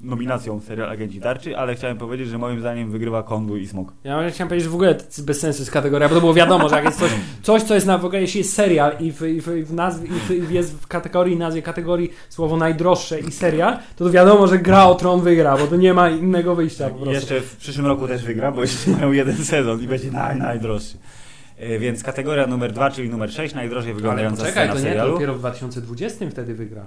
[0.00, 3.92] nominacją serial Agenci Tarczy, ale chciałem powiedzieć, że moim zdaniem wygrywa Konwój i Smok.
[4.04, 6.76] Ja chciałem powiedzieć, że w ogóle bez sensu jest kategoria, bo to było wiadomo, że
[6.76, 7.10] jak jest coś,
[7.42, 9.72] coś co jest na w ogóle, jeśli jest serial i w, i w, i w
[9.72, 14.46] nazwie, i w, jest w kategorii, nazwie kategorii słowo najdroższe i serial, to, to wiadomo,
[14.46, 17.14] że gra o tron wygra, bo to nie ma innego wyjścia po I prostu.
[17.14, 20.96] jeszcze w przyszłym roku też wygra, bo jeszcze miał jeden sezon i będzie naj, najdroższy.
[21.62, 25.34] E, Więc kategoria numer 2, czyli numer 6, najdrożej wyglądająca scena to nie, to dopiero
[25.34, 26.82] w 2020 wtedy wygra.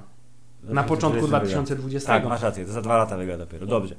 [0.64, 1.40] Na 2020 początku wygra.
[1.40, 2.08] 2020.
[2.08, 3.96] Tak, masz rację, to za dwa lata wygra dopiero, dobrze.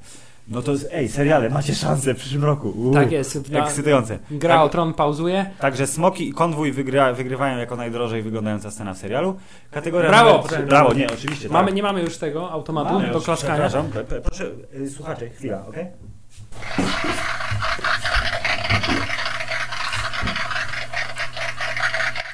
[0.49, 2.69] No to jest, ej, seriale, macie szansę w przyszłym roku.
[2.69, 3.51] Uuu, Tak jest.
[3.51, 4.19] Na, Ekscytujące.
[4.31, 5.51] gra Tak, o tron pauzuje.
[5.61, 6.73] Także Smoki i Konwój
[7.15, 9.37] wygrywają jako najdrożej wyglądająca scena w serialu.
[9.71, 10.67] Kategoria Brawo, numer.
[10.67, 11.49] Brawo, nie, oczywiście.
[11.49, 11.77] Mamy, tak.
[11.77, 13.69] nie mamy już tego automatu Mamy do już, klaskania.
[13.69, 13.91] Przepraszam,
[14.25, 15.87] proszę, y, słuchacze, chwila, okej?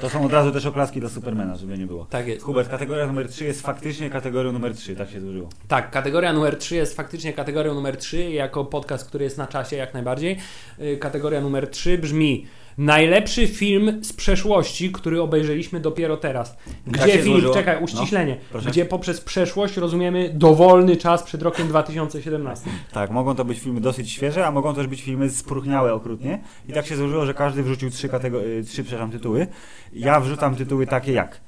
[0.03, 2.07] To są od razu też oklaski dla Supermana, żeby nie było.
[2.11, 2.45] Tak jest.
[2.45, 5.49] Hubert, kategoria numer 3 jest faktycznie kategorią numer 3, tak się złożyło.
[5.69, 9.77] Tak, kategoria numer 3 jest faktycznie kategorią numer 3, jako podcast, który jest na czasie
[9.77, 10.39] jak najbardziej.
[10.81, 12.47] Y, Kategoria numer 3 brzmi
[12.85, 16.57] Najlepszy film z przeszłości, który obejrzeliśmy dopiero teraz.
[16.57, 17.55] Tak Gdzie film, złożyło.
[17.55, 18.71] czekaj, uściślenie, proszę.
[18.71, 22.71] gdzie poprzez przeszłość rozumiemy dowolny czas przed rokiem 2017.
[22.93, 26.39] Tak, mogą to być filmy dosyć świeże, a mogą też być filmy spróchniałe okrutnie.
[26.69, 29.47] I tak się złożyło, że każdy wrzucił trzy, y, trzy przepraszam, tytuły.
[29.93, 31.41] Ja wrzucam tytuły takie jak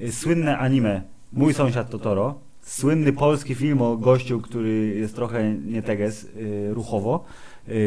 [0.00, 5.82] y, słynne anime Mój sąsiad Totoro, słynny polski film o gościu, który jest trochę nie
[5.82, 7.24] teges y, ruchowo,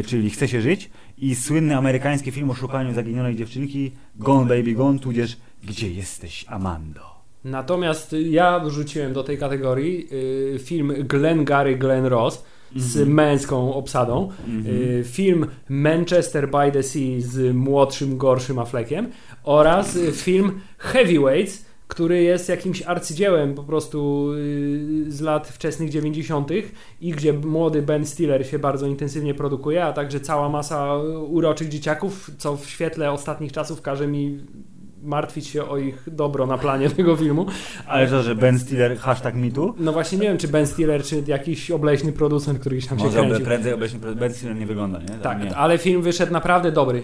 [0.07, 4.99] czyli Chce się żyć i słynny amerykański film o szukaniu zaginionej dziewczynki Gone Baby Gone,
[4.99, 7.15] tudzież Gdzie jesteś Amando?
[7.43, 10.07] Natomiast ja wrzuciłem do tej kategorii
[10.55, 12.43] y, film Glenn Gary Glenn Ross
[12.75, 13.13] z Mhm.
[13.15, 14.29] męską obsadą.
[14.47, 14.75] Mhm.
[14.75, 19.09] Y, film Manchester by the Sea z młodszym, gorszym Affleckiem
[19.43, 26.49] oraz y, film Heavyweights, który jest jakimś arcydziełem po prostu y, z lat wczesnych 90.
[27.01, 32.31] i gdzie młody Ben Stiller się bardzo intensywnie produkuje, a także cała masa uroczych dzieciaków,
[32.37, 34.39] co w świetle ostatnich czasów każe mi
[35.03, 37.45] martwić się o ich dobro na planie tego filmu.
[37.87, 39.73] Ale to, że Ben Stiller hashtag mitu?
[39.79, 43.19] No właśnie nie wiem, czy Ben Stiller, czy jakiś obleśny producent, który tam się Może
[43.19, 43.45] kręcił.
[43.45, 45.07] prędzej obecnie Ben Stiller nie wygląda, nie?
[45.07, 45.55] Tak, nie.
[45.55, 47.03] ale film wyszedł naprawdę dobry.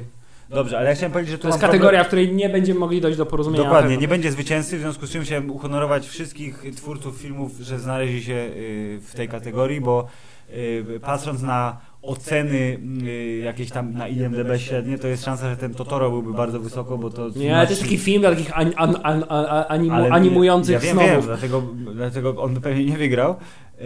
[0.54, 3.02] Dobrze, ale ja chciałem powiedzieć, że tu To jest kategoria, w której nie będziemy mogli
[3.02, 3.64] dojść do porozumienia.
[3.64, 8.24] Dokładnie, nie będzie zwycięzcy, w związku z czym chciałem uhonorować wszystkich twórców filmów, że znaleźli
[8.24, 10.08] się y, w tej kategorii, bo
[10.54, 15.74] y, patrząc na oceny y, jakieś tam na IMDB średnie, to jest szansa, że ten
[15.74, 17.30] Totoro byłby bardzo wysoko, bo to...
[17.36, 20.80] Nie, ale to jest taki film dla takich an, an, an, an, animu, animujących ja
[20.80, 23.36] wiem, wiem, dlatego, dlatego on by pewnie nie wygrał.
[23.82, 23.84] E,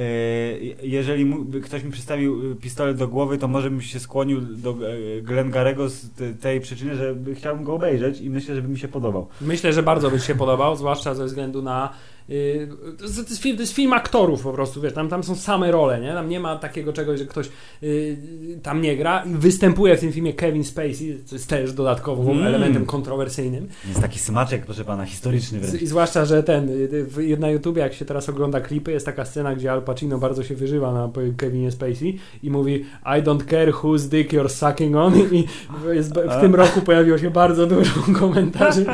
[0.87, 4.69] Jeżeli mu, ktoś mi przystawił y, pistolet do głowy, to może bym się skłonił do
[5.17, 8.67] e, Glengarego z te- tej przyczyny, że by- chciałbym go obejrzeć i myślę, że by
[8.67, 9.27] mi się podobał.
[9.41, 11.89] Myślę, że bardzo by się podobał, zwłaszcza ze względu na.
[12.29, 15.71] Yy, to, jest, film, to jest film aktorów po prostu, wiesz, tam, tam są same
[15.71, 16.13] role, nie?
[16.13, 17.49] Tam nie ma takiego czegoś, że ktoś
[17.81, 18.17] yy,
[18.63, 19.23] tam nie gra.
[19.23, 22.47] I występuje w tym filmie Kevin Spacey, co jest też dodatkowym Mm.
[22.47, 23.67] elementem kontrowersyjnym.
[23.87, 25.81] Jest taki smaczek, proszę pana, historyczny wręcz.
[25.81, 29.55] I zwłaszcza, że ten, y, na YouTubie, jak się teraz ogląda klipy, jest taka scena,
[29.55, 34.09] gdzie Al Pacino bardzo się wyżywa na Kevinie Spacey i mówi I don't care whose
[34.09, 35.45] dick you're sucking on i
[35.93, 38.85] jest, w tym roku pojawiło się bardzo dużo komentarzy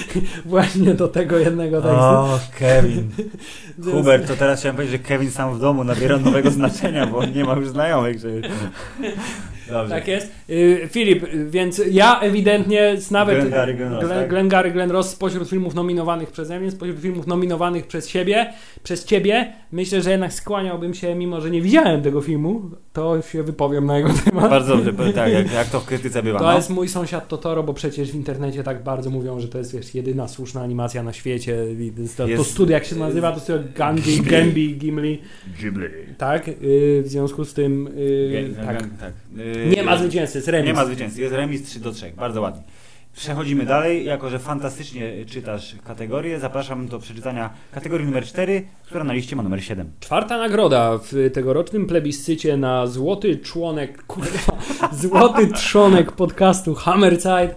[0.44, 1.98] właśnie do tego jednego tekstu.
[1.98, 2.38] O,
[2.82, 3.10] Kevin.
[3.92, 7.44] Hubert, to teraz chciałem powiedzieć, że Kevin sam w domu nabiera nowego znaczenia, bo nie
[7.44, 8.18] ma już znajomych.
[8.18, 8.28] Że...
[9.70, 9.94] Dobrze.
[9.94, 10.32] Tak jest.
[10.50, 14.28] Y, Filip, więc ja ewidentnie z nawet Glengarry Glen Ross, Glen, tak?
[14.28, 18.52] Glengarry Glen Ross spośród filmów nominowanych przeze mnie, spośród filmów nominowanych przez siebie,
[18.82, 23.42] przez ciebie, myślę, że jednak skłaniałbym się, mimo że nie widziałem tego filmu, to się
[23.42, 24.50] wypowiem na jego temat.
[24.50, 26.38] Bardzo dobrze, tak, jak, jak to w krytyce bywa.
[26.38, 26.56] To no.
[26.56, 29.94] jest mój sąsiad Totoro, bo przecież w internecie tak bardzo mówią, że to jest wiesz,
[29.94, 31.64] jedyna słuszna animacja na świecie.
[32.16, 35.22] To, to Jest- studio, jak się nazywa, to studio Gandhi, Gambi, Gimli.
[35.60, 35.88] Ghibli.
[36.18, 36.54] Tak, y,
[37.04, 38.66] w związku z tym y, tak.
[38.66, 38.90] tak.
[39.00, 39.12] tak.
[39.38, 40.66] Y, nie ma zwycięzcy, jest remis.
[40.66, 42.62] Nie ma zwycięzcy, jest remis 3 do 3, bardzo ładnie.
[43.18, 49.12] Przechodzimy dalej, jako że fantastycznie czytasz kategorię, zapraszam do przeczytania kategorii numer 4, która na
[49.12, 49.92] liście ma numer 7.
[50.00, 54.58] Czwarta nagroda w tegorocznym plebiscycie na złoty członek, kurwa,
[55.02, 57.54] złoty trzonek podcastu Hammerzeit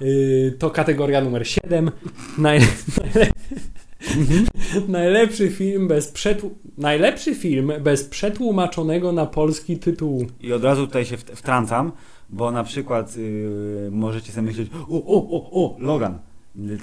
[0.00, 1.90] yy, to kategoria numer 7.
[2.38, 2.60] Naj,
[3.04, 3.26] najle,
[4.88, 10.26] najlepszy film bez przetłu, najlepszy film bez przetłumaczonego na polski tytułu.
[10.40, 11.92] I od razu tutaj się wt- wtrącam,
[12.30, 16.18] bo na przykład y, możecie sobie myśleć, o, o, o, o, Logan.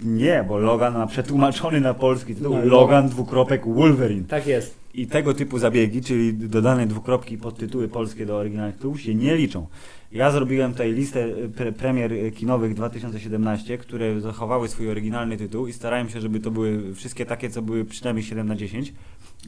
[0.04, 4.24] Nie, bo Logan ma przetłumaczony na polski tytuł No, Logan dwukropek Wolverine.
[4.28, 4.76] Tak jest.
[4.94, 9.36] I tego typu zabiegi, czyli dodane dwukropki pod tytuły polskie do oryginalnych tytułów się nie
[9.36, 9.68] liczą.
[10.12, 15.74] Ja zrobiłem tutaj listę e, pre premier kinowych 2017, które zachowały swój oryginalny tytuł i
[15.74, 18.94] starałem się, żeby to były wszystkie takie, co były przynajmniej 7 na 10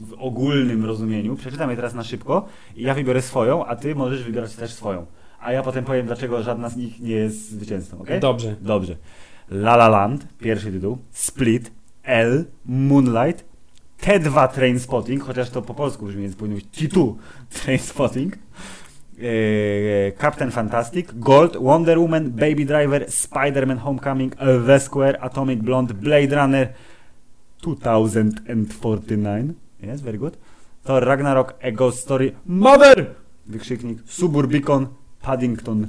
[0.00, 1.36] w ogólnym rozumieniu.
[1.36, 2.46] Przeczytam je teraz na szybko
[2.76, 5.06] i ja wybiorę swoją, a ty możesz wybrać też swoją.
[5.40, 8.08] A ja potem powiem, dlaczego żadna z nich nie jest zwycięzcą, ok?
[8.20, 8.56] Dobrze.
[8.60, 8.96] Dobrze.
[9.50, 10.98] La La Land, pierwszy tytuł.
[11.10, 11.72] Split,
[12.02, 13.44] L, Moonlight,
[14.02, 17.14] T2 Trainspotting, chociaż to po polsku brzmi, więc powinno być T2
[17.50, 18.38] Trainspotting.
[19.18, 24.34] Eee, Captain Fantastic, Gold, Wonder Woman, Baby Driver, Spider-Man Homecoming,
[24.66, 26.68] The Square, Atomic Blonde, Blade Runner
[27.62, 29.54] 2049.
[29.82, 30.36] Yes, very good.
[30.84, 33.14] Thor Ragnarok, A Ghost Story, Mother!
[33.46, 34.86] Wykrzyknik, Suburbicon,
[35.22, 35.86] Paddington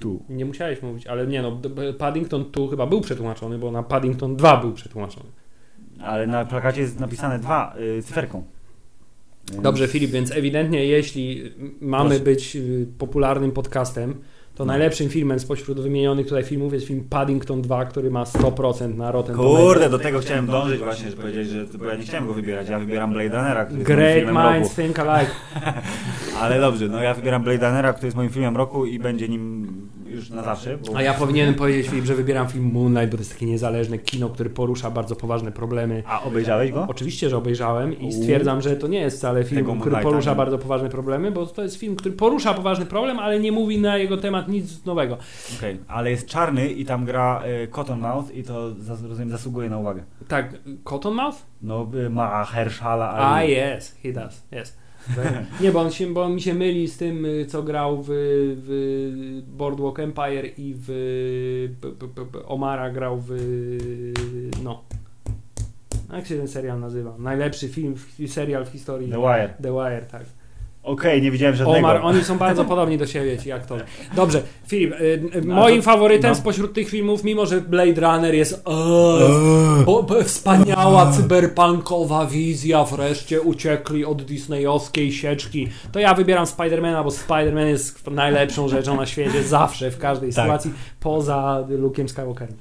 [0.00, 0.10] 2.
[0.28, 1.60] Nie musiałeś mówić, ale nie no,
[1.98, 5.26] Paddington tu chyba był przetłumaczony, bo na Paddington 2 był przetłumaczony.
[6.00, 8.44] Ale na plakacie jest napisane dwa y, cyferką.
[9.50, 12.24] Więc- Dobrze, Filip, więc ewidentnie jeśli mamy Proszę.
[12.24, 14.14] być y, popularnym podcastem,
[14.54, 14.72] to No.
[14.72, 19.36] najlepszym filmem spośród wymienionych tutaj filmów jest film Paddington 2, który ma 100% na Rotten
[19.36, 22.68] Kurde, do tego chciałem dążyć właśnie, że powiedzieć, że bo ja nie chciałem go wybierać,
[22.68, 24.54] ja wybieram Blade Runnera, który jest moim Great filmem roku.
[24.54, 25.30] minds think alike.
[26.40, 29.66] Ale dobrze, no ja wybieram Blade Runnera, który jest moim filmem roku i będzie nim
[30.14, 30.78] już na zawsze.
[30.78, 30.96] Bo...
[30.96, 34.28] A ja powinienem powiedzieć, Filip, że wybieram film Moonlight, bo to jest takie niezależne kino,
[34.28, 36.02] które porusza bardzo poważne problemy.
[36.06, 36.86] A obejrzałeś go?
[36.88, 40.36] Oczywiście, że obejrzałem i stwierdzam, że to nie jest wcale film, Tego który porusza nie.
[40.36, 43.96] bardzo poważne problemy, bo to jest film, który porusza poważny problem, ale nie mówi na
[43.96, 45.18] jego temat nic nowego.
[45.58, 48.70] Okej, ale jest czarny i tam gra y, Cottonmouth i to
[49.08, 50.02] rozumiem zasługuje na uwagę.
[50.28, 51.36] Tak, Cottonmouth?
[51.62, 54.76] No y, ma Hershala, A, yes, he does, yes.
[55.60, 58.08] Nie, bo on, się, bo on mi się myli z tym, y, co grał w,
[58.56, 60.88] w Boardwalk Empire i w
[61.80, 63.36] b, b, b, Omara grał w
[64.62, 64.84] no.
[66.12, 67.14] Jak się ten serial nazywa?
[67.18, 67.94] Najlepszy film,
[68.26, 69.10] serial w historii.
[69.10, 69.54] The Wire.
[69.62, 70.24] The Wire, tak.
[70.84, 71.78] Okej, nie widziałem żadnego.
[71.78, 73.84] Omar, oni są bardzo podobni do siebie, ci aktorzy.
[74.16, 75.04] Dobrze, Filip, y,
[75.36, 76.34] y, No, moim to- faworytem no.
[76.34, 83.40] spośród tych filmów, mimo że Blade Runner jest eee, bo, bo, wspaniała cyberpunkowa wizja, wreszcie
[83.40, 89.42] uciekli od disneyowskiej sieczki, to ja wybieram Spidermana, bo Spiderman jest najlepszą rzeczą na świecie,
[89.42, 90.44] zawsze, w każdej Tak.
[90.44, 90.70] sytuacji,
[91.00, 92.54] poza Luke'em Skywalkerem.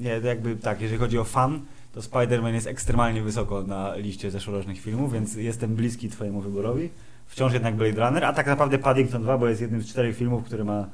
[0.00, 1.60] Nie, jakby tak, jeżeli chodzi o fan,
[1.98, 6.88] to Spider-Man jest ekstremalnie wysoko na liście zeszłorocznych filmów, więc jestem bliski twojemu wyborowi.
[7.26, 10.44] Wciąż jednak Blade Runner, a tak naprawdę Paddington 2, bo jest jednym z czterech filmów,
[10.44, 10.86] który ma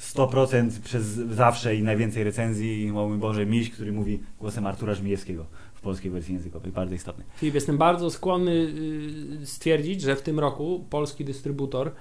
[0.00, 2.90] 100% przez zawsze i najwięcej recenzji.
[2.90, 6.72] O mój Boże, miś, który mówi głosem Artura Żmijewskiego w polskiej wersji językowej.
[6.72, 7.24] Bardzo istotny.
[7.36, 8.52] Filip, jestem bardzo skłonny
[9.42, 11.92] y, stwierdzić, że w tym roku polski dystrybutor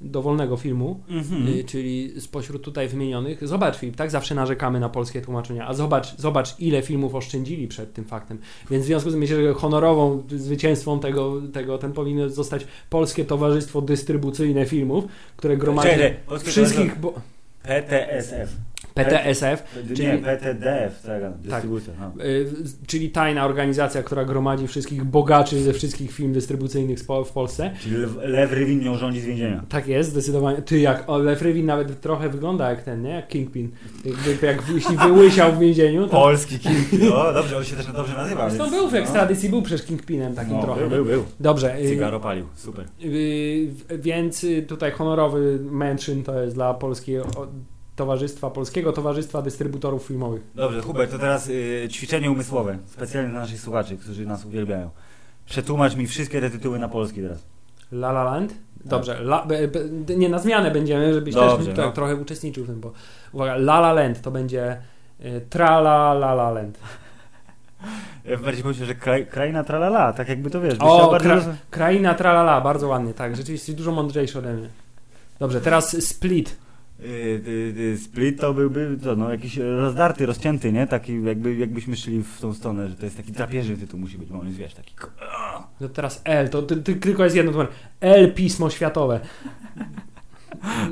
[0.00, 1.48] dowolnego filmu, Mhm.
[1.48, 6.16] y, czyli spośród tutaj wymienionych, zobacz Filip, tak zawsze narzekamy na polskie tłumaczenia, a zobacz,
[6.16, 8.38] zobacz ile filmów oszczędzili przed tym faktem.
[8.70, 13.24] Więc w związku z tym myślę, że honorową zwycięstwą tego, tego ten powinno zostać Polskie
[13.24, 15.04] Towarzystwo Dystrybucyjne Filmów,
[15.36, 15.88] które gromadzi
[16.26, 17.00] polskie wszystkich...
[17.00, 17.14] Bo,
[17.62, 18.56] PTSF.
[19.04, 21.92] PTSF, Nie, Czyli- PTDF, tak, dystrybucja.
[22.00, 22.24] No.
[22.24, 22.46] y,
[22.86, 27.70] czyli tajna organizacja, która gromadzi wszystkich bogaczy ze wszystkich firm dystrybucyjnych w Polsce.
[27.80, 29.62] Czyli Lew, Lew Rywin nią rządzi z więzienia.
[29.68, 30.62] Tak jest, zdecydowanie.
[30.62, 33.10] Ty, jak o, Lew Rywin nawet trochę wygląda jak ten, nie?
[33.10, 33.70] Jak Kingpin.
[34.04, 36.10] Jakby, jak jeśli wyłysiał w więzieniu, to...
[36.10, 37.00] Polski Kingpin.
[37.10, 38.50] No, dobrze, on się też dobrze nazywa.
[38.50, 38.98] Zresztą więc- był w no.
[38.98, 40.80] ekstradycji, był przecież Kingpinem takim No, trochę.
[40.80, 41.24] był, był, był.
[41.40, 42.84] Dobrze, y, Cygaro palił, super.
[43.04, 47.26] y, więc tutaj honorowy mention to jest dla polskiego
[47.98, 50.42] towarzystwa, Polskiego Towarzystwa Dystrybutorów Filmowych.
[50.54, 54.90] Dobrze, Hubert, to teraz y, ćwiczenie umysłowe, specjalnie dla naszych słuchaczy, którzy nas uwielbiają.
[55.46, 57.38] Przetłumacz mi wszystkie te tytuły na polski teraz.
[57.92, 58.54] La La Land?
[58.84, 61.92] Dobrze, la, be, be, nie na zmianę będziemy, żebyś Dobrze, też tak, no.
[61.92, 62.92] trochę uczestniczył w tym, bo
[63.32, 64.76] uwaga, La La Land to będzie
[65.20, 66.78] y, Tra La La La Land.
[68.24, 70.74] Ja bardziej że kraj, kraina tralala, tak jakby to wiesz.
[70.80, 74.54] O, bardzo kra, roz- kraina Tra La La, bardzo ładnie, tak, rzeczywiście dużo mądrzejszy ode
[74.54, 74.68] mnie.
[75.38, 76.56] Dobrze, teraz Split.
[77.00, 80.86] Y, y, y, Split to byłby to, no, jakiś rozdarty, rozcięty, nie?
[80.86, 84.28] Taki jakby, jakbyśmy szli w tą stronę, że to jest taki drapieżny tytuł musi być,
[84.28, 84.94] bo on jest, wiesz, taki...
[85.80, 87.66] No teraz L, to ty, ty, tylko jest jedno.
[88.00, 89.20] L Pismo Światowe.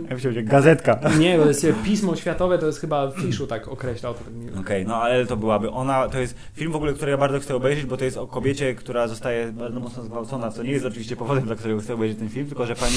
[0.09, 0.99] Ja myślałem, że gazetka.
[1.19, 4.15] Nie, bo jest Pismo Światowe, to jest chyba Fiszu tak określał.
[4.15, 7.41] To Okej, no ale to byłaby ona, to jest film w ogóle, który ja bardzo
[7.41, 10.87] chcę obejrzeć, bo to jest o kobiecie, która zostaje bardzo mocno zgwałcona, co nie jest
[10.87, 12.97] oczywiście powodem, dla którego chcę obejrzeć ten film, tylko że pani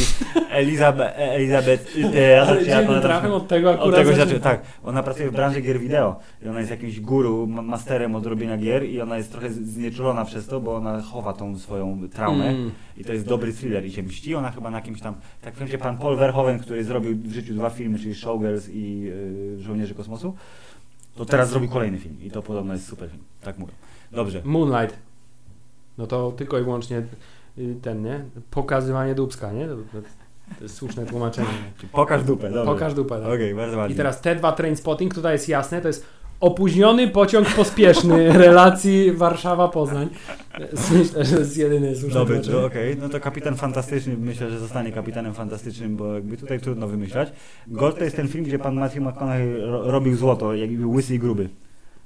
[0.49, 4.61] Elizabeth, Elizabeth ja pamiętam- trafem od tego akurat Od tego zaczyna- zaczy, tak.
[4.83, 8.57] Ona pracuje w branży gier wideo i ona jest jakimś guru, ma- masterem od robienia
[8.57, 12.71] gier i ona jest trochę znieczulona przez to, bo ona chowa tą swoją traumę Mm.
[12.97, 14.35] i to jest dobry thriller i się mści.
[14.35, 17.53] Ona chyba na kimś tam, tak w sensie pan Paul Verhoeven, który zrobił w życiu
[17.53, 19.07] dwa filmy, czyli Showgirls i
[19.57, 20.35] y, Żołnierze Kosmosu,
[21.15, 23.73] to teraz zrobi kolejny film i to podobno jest super film, tak mówię.
[24.11, 24.41] Dobrze.
[24.43, 24.99] Moonlight.
[25.97, 27.03] No to tylko i wyłącznie
[27.57, 28.25] y, ten, nie?
[28.51, 29.67] Pokazywanie dubska, nie?
[29.67, 29.75] To,
[30.61, 31.47] jest słuszne tłumaczenie.
[31.91, 32.73] Pokaż dupę, dobrze.
[32.73, 33.19] Pokaż dupę.
[33.19, 33.33] Tak.
[33.33, 33.93] Okej, bardzo ładnie.
[33.93, 36.05] I teraz te dwa Trainspotting, tutaj jest jasne, to jest
[36.39, 40.07] opóźniony pociąg pospieszny relacji Warszawa-Poznań.
[40.91, 42.97] Myślę, że jest jedyny słuszny Dobry, okej.
[42.97, 47.31] No to kapitan fantastyczny, myślę, że zostanie kapitanem fantastycznym, bo jakby tutaj trudno wymyślać.
[47.67, 51.19] Gold to jest ten film, gdzie pan Matthew McConaughey ro robił złoto, jakby łysy i
[51.19, 51.49] gruby.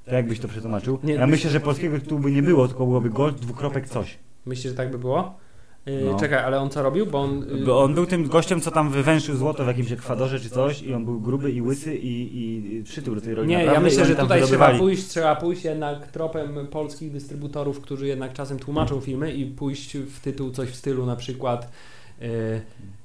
[0.06, 1.00] To jakbyś to przetłumaczył?
[1.04, 4.18] Nie, ja myślę, że polskiego tytułu by nie było, tylko byłoby Gold dwukropek coś.
[4.46, 5.43] Myślisz, że tak by było?
[5.86, 6.20] Yy, No.
[6.20, 7.06] Czekaj, ale on co robił?
[7.06, 7.46] Bo on...
[7.60, 10.82] Yy, Bo on był tym gościem, co tam wywęszył złoto w jakimś ekwadorze czy coś
[10.82, 13.60] i on był gruby i łysy i, i, i przytył do tej roli Nie, ja
[13.66, 18.34] naprawdę i myślę, że tutaj trzeba pójść, trzeba pójść jednak tropem polskich dystrybutorów, którzy jednak
[18.34, 21.72] czasem tłumaczą filmy i pójść w tytuł coś w stylu na przykład
[22.22, 22.28] yy,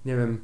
[0.05, 0.39] nie wiem,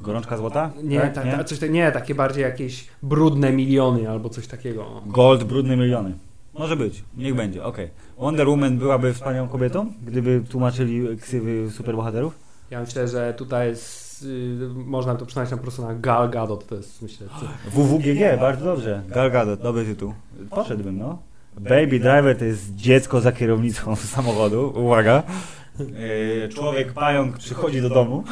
[0.00, 0.72] Gorączka złota?
[0.82, 1.14] nie, Tak?
[1.14, 5.02] ta, ta, coś, nie, takie bardziej jakieś brudne miliony albo coś takiego.
[5.06, 6.14] Gold, brudne miliony.
[6.54, 7.90] Może być, niech będzie, okej.
[8.20, 12.38] Wonder Woman byłaby wspaniałą kobietą, gdyby tłumaczyli ksywy superbohaterów?
[12.70, 16.74] Ja myślę, że tutaj jest, yy, można to przynajmniej po prostu na Gal Gadot, to
[16.74, 19.02] jest myślę, co, WWGG, bardzo dobrze.
[19.08, 20.14] Gal Gadot, dobry tytuł.
[20.50, 21.18] Poszedłbym, no.
[21.60, 25.22] Baby Driver to jest dziecko za kierownicą samochodu, uwaga.
[25.78, 28.24] Yy, Człowiek pająk przychodzi do domu,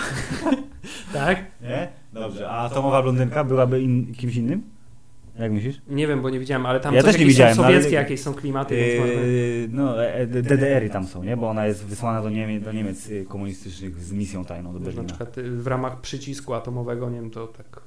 [1.13, 1.39] tak?
[1.69, 1.89] nie?
[2.13, 4.63] Dobrze, a atomowa blondynka byłaby in, kimś innym?
[5.39, 5.81] Jak myślisz?
[5.89, 7.77] Nie wiem, bo nie widziałem, ale tam Ja coś też nie widziałem, są no, ale-
[7.77, 8.77] sowieckie jakieś są klimaty.
[8.77, 11.37] Yy, no, e, e, DDR-y tam są, nie?
[11.37, 14.85] Bo ona jest wysłana do Niemiec, do Niemiec y, komunistycznych z misją tajną do Na
[14.85, 15.05] Berlina.
[15.09, 17.81] przykład y, w ramach przycisku atomowego, nie wiem, to tak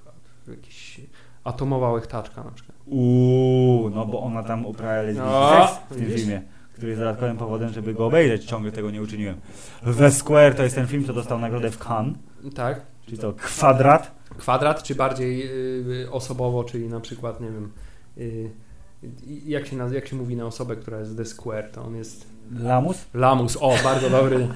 [0.47, 1.01] jakiś
[1.43, 2.77] atomowa łechtaczka na przykład.
[2.85, 6.41] Uuu, no bo ona tam uprawia lesbijski O, seks w tym filmie,
[6.73, 8.45] który jest dodatkowym powodem, żeby go obejrzeć.
[8.45, 9.35] Ciągle tego nie uczyniłem.
[9.97, 12.17] The Square to jest ten film, co dostał nagrodę w Cannes,
[12.55, 12.81] Tak.
[13.05, 14.20] czyli to kwadrat.
[14.37, 15.47] Kwadrat, czy bardziej
[16.03, 17.71] y, osobowo, czyli na przykład, nie wiem,
[18.17, 18.49] y,
[19.45, 22.25] jak, się naz- jak się mówi na osobę, która jest The Square, to on jest
[22.59, 23.05] Lamus?
[23.13, 23.57] Lamus.
[23.61, 24.47] O, bardzo dobry.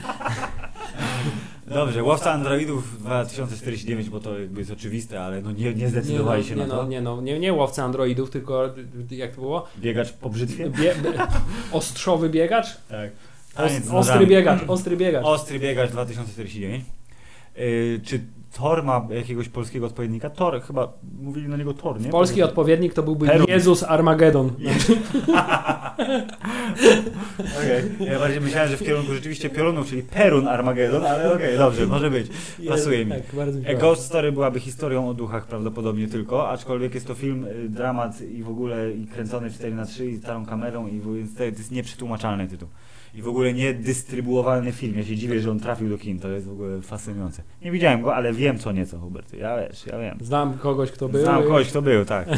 [1.67, 6.47] Dobrze, Łowca Androidów 2049, bo to jakby jest oczywiste, ale no nie, nie zdecydowali nie,
[6.49, 6.83] się no, na nie, to.
[6.83, 8.65] no, nie, no, nie, nie łowca androidów, tylko
[9.11, 9.67] y, jak to było?
[9.77, 10.69] Biegacz po brzytwie?
[10.69, 11.13] Bie, bie,
[11.71, 12.77] ostrzowy biegacz?
[12.89, 13.11] Tak.
[13.57, 15.25] Ost, ostry biegacz, ostry biegacz.
[15.25, 16.85] Ostry biegacz 2049.
[17.57, 18.19] Yy, czy
[18.57, 20.29] Thor ma jakiegoś polskiego odpowiednika.
[20.29, 22.09] Thor, chyba mówili na niego Thor, nie?
[22.09, 23.47] Polski odpowiednik to byłby Perun.
[23.49, 24.47] Jezus Armagedon.
[27.57, 27.83] Okej.
[27.99, 32.11] Ja bardziej myślałem, że w kierunku rzeczywiście piorunów, czyli Perun Armageddon, ale okej, dobrze, może
[32.11, 32.27] być.
[32.67, 33.11] Pasuje mi.
[33.11, 37.45] Tak, bardzo mi Ghost Story byłaby historią o duchach prawdopodobnie tylko, aczkolwiek jest to film,
[37.45, 41.35] y, dramat i w ogóle i kręcony 4 na 3 i starą kamerą i więc
[41.35, 42.67] to jest nieprzetłumaczalny tytuł.
[43.15, 44.97] I w ogóle niedystrybuowalny film.
[44.97, 46.19] Ja się dziwię, że on trafił do kin.
[46.19, 47.43] To jest w ogóle fascynujące.
[47.61, 49.33] Nie widziałem go, ale wiem co nieco, Hubert.
[49.33, 50.17] Ja wiesz, ja wiem.
[50.21, 51.21] Znam kogoś, kto był.
[51.21, 52.27] Znam kogoś, kto był, tak.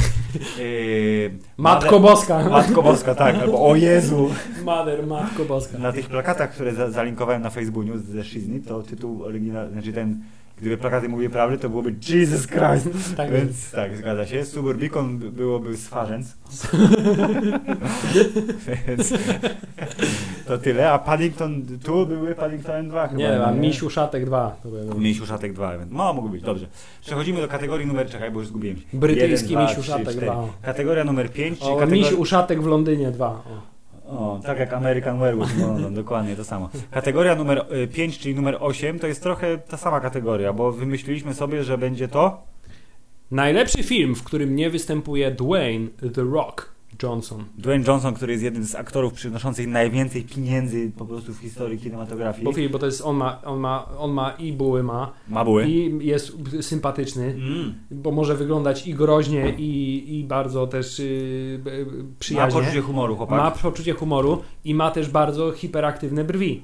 [0.59, 2.49] Yy, Matko Boska.
[2.49, 3.35] Matko Boska, tak.
[3.41, 4.29] Albo o Jezu.
[4.65, 5.77] Mother, Matko Boska.
[5.77, 10.21] Na tych plakatach, które za, zalinkowałem na Facebooku ze Shizni, to tytuł oryginalny, znaczy ten,
[10.61, 13.15] gdyby plakaty mówiły prawdę, to byłoby Jesus Christ.
[13.17, 14.45] Tak Więc tak, zgadza się.
[14.45, 16.37] Suburbicon by- byłoby swarzęc.
[18.87, 19.13] Więc
[20.47, 20.91] to tyle.
[20.91, 23.19] A Paddington tu były Paddington 2 chyba.
[23.19, 24.55] Nie a Misiu Szatek 2.
[24.63, 25.77] To był Misiu Szatek 2.
[25.77, 26.67] więc- No, mógł być, dobrze.
[27.01, 28.83] Przechodzimy do kategorii numer, czekaj, bo już zgubiłem się.
[28.93, 30.25] Brytyjski Jeden, Misiu Szatek cztery.
[30.27, 30.47] 2.
[30.61, 32.03] Kategoria numer 5, czyli O, kategoria...
[32.03, 33.27] Misiu Uszatek w Londynie 2.
[33.27, 33.77] O.
[34.09, 36.69] O, tak jak American Werewolf, no, no, dokładnie to samo.
[36.91, 41.63] Kategoria numer 5, czyli numer 8, to jest trochę ta sama kategoria, bo wymyśliliśmy sobie,
[41.63, 42.43] że będzie to...
[43.31, 46.71] Najlepszy film, w którym nie występuje Dwayne The Rock
[47.03, 47.43] Johnson.
[47.57, 52.45] Dwayne Johnson, który jest jednym z aktorów przynoszących najwięcej pieniędzy po prostu w historii kinematografii.
[52.45, 55.67] Bo bo to jest, on ma, on ma, on ma i buły ma, Ma buły.
[55.67, 56.31] i jest
[56.61, 57.73] sympatyczny, Mm.
[57.91, 62.59] bo może wyglądać i groźnie, i, i bardzo też yy, b- Ma przyjaźnie.
[62.61, 63.37] poczucie humoru, chłopak.
[63.39, 66.61] Ma poczucie humoru i ma też bardzo hiperaktywne brwi.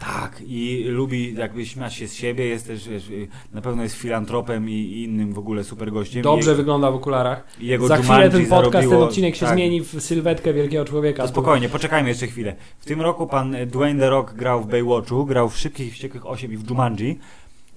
[0.00, 3.94] Tak, i lubi jakby śmiać się z siebie, jest też, wiesz, y, na pewno jest
[3.94, 6.22] filantropem i, i innym w ogóle super gościem.
[6.22, 7.44] Dobrze I, wygląda w okularach.
[7.60, 9.54] jego Za chwilę ten podcast, ten zarobiło- odcinek się tak.
[9.54, 11.22] zmieni w sylwetkę wielkiego człowieka.
[11.22, 12.54] To spokojnie, poczekajmy jeszcze chwilę.
[12.78, 16.26] W tym roku pan Dwayne The Rock grał w Baywatchu, grał w Szybkich i Wściekłych
[16.26, 17.18] 8 i w Jumanji.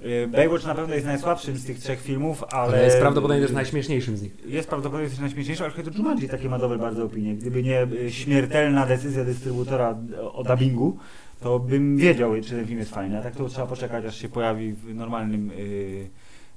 [0.06, 2.74] Y, Baywatch na pewno jest najsłabszym z tych trzech filmów, ale...
[2.74, 4.32] Ale jest prawdopodobnie też najśmieszniejszym z nich.
[4.46, 7.36] Jest prawdopodobnie też najśmieszniejszy, ale to Jumanji takie ma dobre bardzo opinie.
[7.36, 10.98] Gdyby nie y, śmiertelna decyzja dystrybutora o- o dubbingu,
[11.42, 13.20] to bym wiedział, czy ten film jest fajny.
[13.20, 16.10] A tak to trzeba poczekać, aż się pojawi w normalnym, y,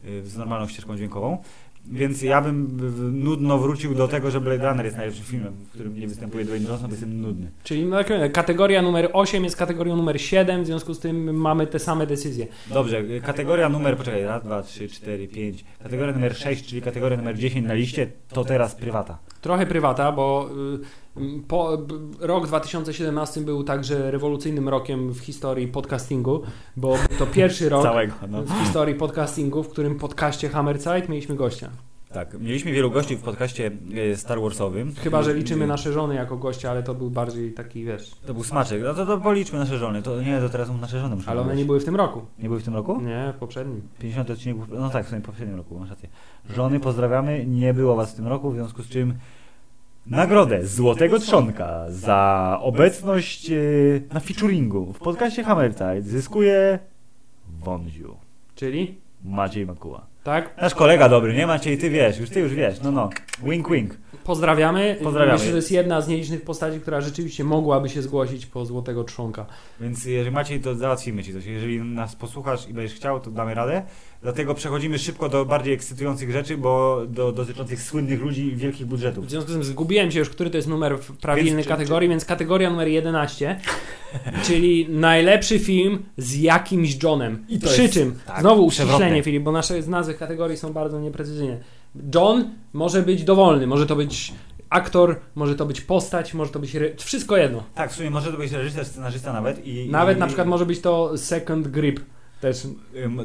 [0.08, 1.38] y, z normalną ścieżką dźwiękową.
[1.86, 2.80] Więc ja bym
[3.24, 6.68] nudno wrócił do tego, że Blade Runner jest najlepszym filmem, w którym nie występuje Dwayne
[6.68, 7.50] Johnson, bo jestem nudny.
[7.64, 11.66] Czyli no, tak, kategoria numer 8 jest kategorią numer 7, w związku z tym mamy
[11.66, 12.46] te same decyzje.
[12.70, 15.64] Dobrze, kategoria numer, poczekaj, raz, dwa, trzy, cztery, pięć.
[15.82, 19.18] Kategoria numer 6, czyli kategoria numer 10 na liście, to teraz prywata.
[19.44, 20.48] Trochę prywata, bo
[21.16, 21.78] y, po,
[22.20, 26.42] rok 2017 był także rewolucyjnym rokiem w historii podcastingu,
[26.76, 28.42] bo to pierwszy rok Całego, no.
[28.42, 31.70] w historii podcastingu, w którym podcaście Hammerzeit mieliśmy gościa.
[32.14, 33.70] Tak, mieliśmy wielu gości w podcaście
[34.12, 34.94] e, Star Warsowym.
[34.94, 38.10] Chyba, że liczymy nasze żony jako gościa, ale to był bardziej taki, wiesz...
[38.26, 38.82] To był smaczek.
[38.82, 40.02] No to, to policzmy nasze żony.
[40.02, 42.26] To nie, to teraz nasze żony muszą Ale one nie były w tym roku.
[42.38, 43.00] nie były w tym roku?
[43.00, 43.82] Nie, w poprzednim.
[43.98, 46.08] 50 odcinek, no tak, w sumie w poprzednim roku, masz rację.
[46.50, 49.14] Żony, pozdrawiamy, nie było was w tym roku, w związku z czym
[50.06, 53.56] nagrodę Złotego Trzonka za obecność e,
[54.12, 56.78] na featuringu w podcaście Hammertide zyskuje
[57.60, 58.16] Wąziu,
[58.54, 58.98] Czyli?
[59.24, 60.13] Maciej Makuła.
[60.24, 60.56] Tak?
[60.62, 63.10] Nasz kolega dobry, nie Maciej, ty wiesz, już ty już wiesz, no no,
[63.42, 63.96] wink wink.
[64.24, 64.96] Pozdrawiamy.
[65.02, 65.32] Pozdrawiamy.
[65.32, 69.04] Myślę, że to jest jedna z nielicznych postaci, która rzeczywiście mogłaby się zgłosić po Złotego
[69.04, 69.46] Trzonka.
[69.80, 71.44] Więc jeżeli Maciej, to załatwimy ci coś.
[71.44, 73.82] Jeżeli nas posłuchasz i będziesz chciał, to damy radę.
[74.24, 79.26] Dlatego przechodzimy szybko do bardziej ekscytujących rzeczy, bo do dotyczących słynnych ludzi i wielkich budżetów.
[79.26, 81.68] W związku z tym zgubiłem się już, który to jest numer w prawilnej Więc czy-
[81.68, 83.60] kategorii, więc kategoria numer 11,
[84.46, 87.44] czyli najlepszy film z jakimś Johnem.
[87.48, 91.00] I to Przy jest- czym, tak, znowu uściślenie Filip, bo nasze nazwy kategorii są bardzo
[91.00, 91.58] nieprecyzyjne.
[92.14, 94.32] John może być dowolny, może to być
[94.70, 96.90] aktor, może to być postać, może to być re...
[96.96, 97.62] wszystko jedno.
[97.74, 99.66] Tak, w sumie może to być reżyser, scenarzysta nawet.
[99.66, 102.00] I, Nawet i, na przykład może być to second grip.
[102.44, 102.66] Też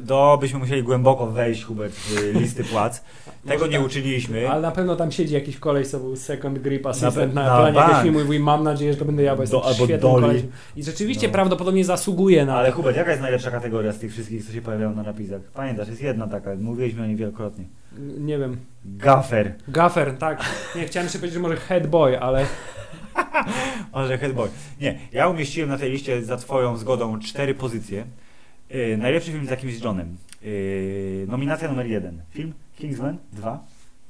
[0.01, 3.03] Do byśmy musieli głęboko wejść, Hubert, w listy płac.
[3.47, 4.49] Tego nie uczyliśmy.
[4.49, 7.43] Ale na pewno tam siedzi jakiś koleś, co był second grip Na assistant pe- na,
[7.43, 9.65] na planie jakiegoś filmu i mówi, mam nadzieję, że to będę ja, bo jestem Do-
[9.65, 9.87] albo
[10.21, 10.51] kolesiem.
[10.75, 11.33] I rzeczywiście No.
[11.33, 12.71] prawdopodobnie zasługuje na Ale.
[12.71, 15.41] Hubert, jaka jest najlepsza kategoria z tych wszystkich, co się pojawiają na napisach?
[15.41, 17.65] Pamiętasz, jest jedna taka, mówiliśmy o niej wielokrotnie.
[18.17, 18.57] Nie wiem.
[18.85, 19.53] Gaffer.
[19.67, 20.45] Gaffer, tak.
[20.75, 22.45] Nie, chciałem jeszcze powiedzieć, że może head boy, ale
[23.93, 24.49] Może Headboy.
[24.81, 28.05] Nie, ja umieściłem na tej liście za twoją zgodą cztery pozycje.
[28.69, 30.17] Yy, najlepszy film z jakimś Johnem.
[30.41, 32.21] Yy, nominacja numer jeden.
[32.29, 33.63] Film Kingsman 2.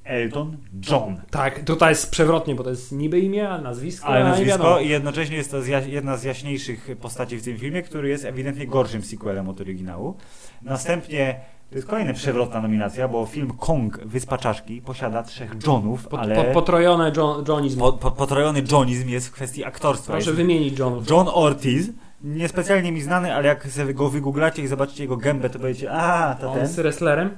[0.04, 0.58] Elton
[0.90, 1.22] John.
[1.32, 5.38] tak, tutaj jest przewrotnie, bo to jest niby imię, a nazwisko, Ale nazwisko i jednocześnie
[5.38, 5.58] jest to
[5.88, 10.18] jedna z jaśniejszych postaci w tym filmie, który jest ewidentnie gorszym sequelem od oryginału.
[10.62, 11.40] Następnie
[11.70, 16.44] to jest kolejna przewrotna nominacja, bo film Kong Wyspa Czaszki posiada trzech Johnów, ale po,
[16.44, 17.80] potrojone John, Johnizm.
[17.80, 20.14] po, potrojony Johnizm jest w kwestii aktorstwa.
[20.14, 21.10] Proszę jest wymienić Johnów.
[21.10, 21.90] John Ortiz,
[22.24, 26.36] niespecjalnie mi znany, ale jak sobie go wygooglacie i zobaczycie jego gębę, to powiecie, a,
[26.36, 27.30] to On ten jest wrestlerem?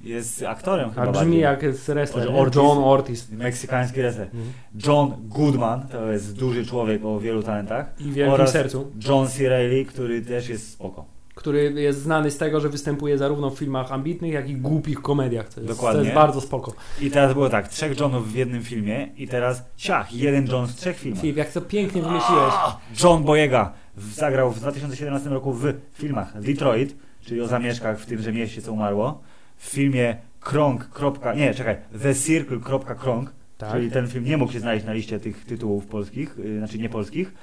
[0.00, 1.40] jest aktorem chyba A brzmi bardziej.
[1.40, 2.28] jak jest wrestler.
[2.34, 2.56] Ortiz.
[2.56, 3.30] John Ortiz.
[3.30, 4.26] Meksykański wrestler.
[4.26, 4.52] Mhm.
[4.86, 7.86] John Goodman, to jest duży człowiek o wielu talentach.
[8.00, 8.92] I wielkim Oraz sercu.
[9.08, 9.48] John C.
[9.48, 11.04] Reilly, który też jest spoko.
[11.34, 15.48] Który jest znany z tego, że występuje zarówno w filmach ambitnych, jak i głupich komediach.
[15.48, 15.98] To jest, Dokładnie.
[16.00, 16.72] To jest bardzo spoko.
[17.00, 20.74] I teraz było tak, trzech Johnów w jednym filmie i teraz ciach, jeden John w
[20.76, 21.20] trzech filmach.
[21.20, 22.54] Filip, jak to pięknie wymyśliłeś.
[23.02, 28.62] John Boyega zagrał w 2017 roku w filmach Detroit, czyli o zamieszkach w tymże mieście,
[28.62, 29.22] co umarło.
[29.56, 30.88] W filmie Krąg.
[30.94, 31.76] kropka- Nie, czekaj.
[32.02, 32.58] The Circle.
[32.58, 33.32] kropka Krąg.
[33.58, 33.72] Tak.
[33.72, 36.88] Czyli ten film nie mógł się znaleźć na liście tych tytułów polskich, y, znaczy nie
[36.88, 37.34] polskich.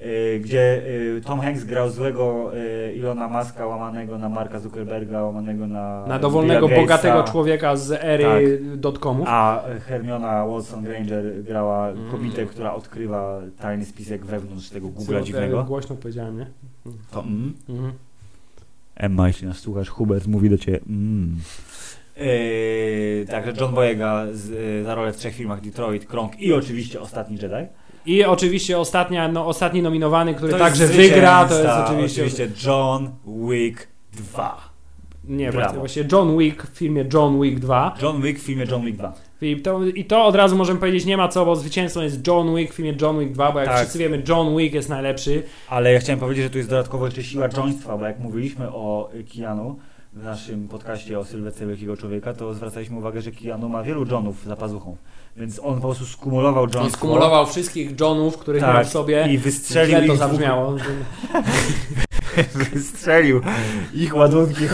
[0.00, 0.82] Y, Gdzie
[1.16, 6.06] y, Tom Hanks grał złego y, Ilona Maska, łamanego na Marka Zuckerberga, łamanego na.
[6.06, 9.28] Na dowolnego, bogatego człowieka z ery dotcomów.
[9.28, 12.10] A Hermiona Watson Granger grała Mm.
[12.10, 15.64] kobietę, która odkrywa tajny spisek wewnątrz tego Co, Google'a e, dziwnego.
[15.64, 16.46] Głośno powiedziałem, nie?
[17.10, 17.52] To mm.
[17.68, 17.92] Mhm.
[18.96, 21.36] Emma, jeśli nas słuchasz, Hubert mówi do ciebie mm.
[22.16, 27.00] Yy, także John Boyega z, y, za rolę w trzech filmach Detroit, Krąg i oczywiście
[27.00, 27.66] Ostatni Jedi.
[28.06, 32.22] I oczywiście ostatnia, no, ostatni nominowany, który To także wygra, to jest oczywiście...
[32.22, 33.10] oczywiście John
[33.48, 34.72] Wick 2.
[35.24, 35.78] Nie, Brawo.
[35.78, 37.94] właśnie John Wick w filmie John Wick 2.
[38.02, 39.12] John Wick w filmie John Wick 2.
[39.40, 42.54] Filip, to, I to od razu możemy powiedzieć, nie ma co, bo zwycięzcą jest John
[42.56, 43.78] Wick w filmie John Wick 2, bo jak Tak.
[43.78, 45.42] wszyscy wiemy, John Wick jest najlepszy.
[45.68, 49.10] Ale ja chciałem powiedzieć, że tu jest dodatkowo jeszcze siła joństwa, bo jak mówiliśmy o
[49.36, 49.76] Keanu
[50.12, 54.44] w naszym podcaście o sylwetce wielkiego człowieka, to zwracaliśmy uwagę, że Keanu ma wielu Johnów
[54.44, 54.96] za pazuchą.
[55.36, 56.82] Więc on po prostu skumulował joństwo.
[56.84, 59.26] On skumulował wszystkich Johnów, których Tak, miał w sobie.
[59.30, 60.76] i wystrzelił Źle to zabrzmiało.
[62.74, 63.40] wystrzelił
[63.94, 64.66] ich ładunki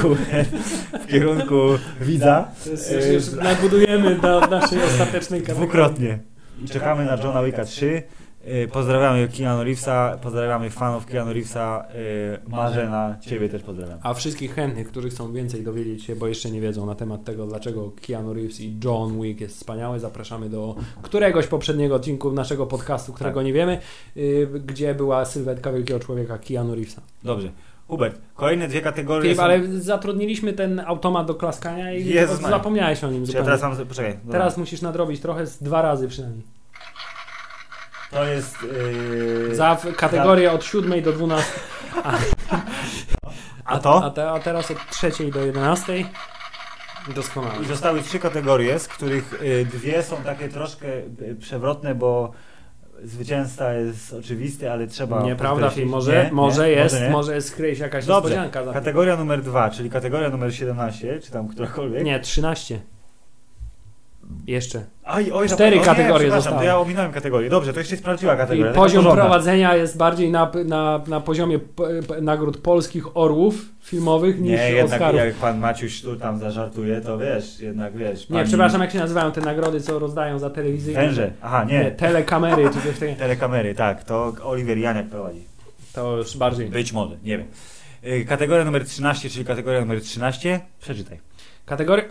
[1.00, 1.56] w kierunku
[2.00, 5.68] widza To jest, już, już nadbudujemy do naszej ostatecznej kategorii.
[5.68, 6.18] dwukrotnie.
[6.64, 8.02] I czekamy na Johna Wicka 3.
[8.48, 13.98] Yy, Pozdrawiamy Keanu Reevesa, pozdrawiamy fanów Keanu Reevesa, yy, Marzena, Ciebie też pozdrawiam.
[14.02, 17.46] A wszystkich chętnych, którzy chcą więcej dowiedzieć się, bo jeszcze nie wiedzą na temat tego,
[17.46, 23.12] dlaczego Keanu Reeves i John Wick jest wspaniały, zapraszamy do któregoś poprzedniego odcinku naszego podcastu,
[23.12, 23.46] którego Tak.
[23.46, 23.78] nie wiemy,
[24.16, 27.02] yy, gdzie była sylwetka wielkiego człowieka Keanu Reevesa.
[27.24, 27.50] Dobrze.
[27.88, 29.42] Hubert, kolejne dwie kategorie Filip, są...
[29.42, 33.44] ale zatrudniliśmy ten automat do klaskania i Jezus zapomniałeś o nim Czy ja zupełnie.
[33.58, 33.86] teraz mam...
[33.86, 34.12] Poczekaj.
[34.24, 34.32] dobra.
[34.32, 36.57] Teraz musisz nadrobić trochę z dwa razy przynajmniej.
[38.10, 38.56] To jest...
[39.48, 39.54] Yy...
[39.56, 41.52] Za kategorię od 7 do 12.
[43.64, 44.04] A to?
[44.04, 46.04] A, te, a teraz od 3 do 11.
[47.14, 47.62] Doskonale.
[47.62, 50.86] I zostały trzy kategorie, z których y, dwie są takie troszkę
[51.22, 52.32] y, przewrotne, bo
[53.02, 55.22] zwycięzca jest oczywisty, ale trzeba.
[55.22, 55.88] Nieprawda, film.
[55.88, 56.32] Może, Nie?
[56.32, 56.72] może Nie?
[56.72, 57.10] jest, nie?
[57.10, 58.30] może jest się jakaś Dobrze.
[58.30, 58.64] niespodzianka.
[58.64, 58.72] Za.
[58.72, 62.04] Kategoria numer dwa, czyli kategoria numer 17, czy tam którakolwiek.
[62.04, 62.80] Nie, 13.
[64.46, 64.84] Jeszcze.
[65.06, 65.84] Oj, oj, Cztery zapomniałem.
[65.84, 66.56] kategorie nie, zostały.
[66.58, 67.50] to ja ominąłem kategorię.
[67.50, 68.72] Dobrze, to jeszcze jest prawdziwa I kategoria.
[68.72, 69.22] taka poziom porządna.
[69.24, 74.70] prowadzenia jest bardziej na, na, na poziomie p, p, nagród polskich orłów filmowych niż Nie,
[74.72, 75.20] jednak Oscarów.
[75.20, 78.28] jak pan Maciuś tu tam zażartuje, to wiesz, jednak wiesz.
[78.28, 81.00] Nie, pani- przepraszam, jak się nazywają te nagrody, co rozdają za telewizyjne?
[81.00, 81.30] Węże.
[81.42, 81.90] Aha, nie.
[81.90, 83.18] telekamery czy coś takiego.
[83.26, 85.44] Telekamery, tak, to Oliver Janiak prowadzi.
[85.92, 86.68] To już bardziej.
[86.68, 87.46] Być może, nie wiem.
[88.06, 90.60] Y, Kategoria numer 13, czyli kategoria numer 13.
[90.80, 91.18] Przeczytaj.
[91.66, 92.04] Kategoria.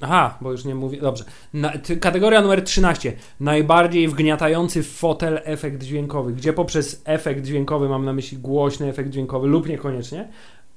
[0.00, 1.00] Aha, bo już nie mówię.
[1.00, 1.24] Dobrze.
[1.54, 3.12] Na, ty, kategoria numer 13.
[3.40, 9.10] Najbardziej wgniatający w fotel efekt dźwiękowy, gdzie poprzez efekt dźwiękowy mam na myśli głośny efekt
[9.10, 10.28] dźwiękowy lub niekoniecznie,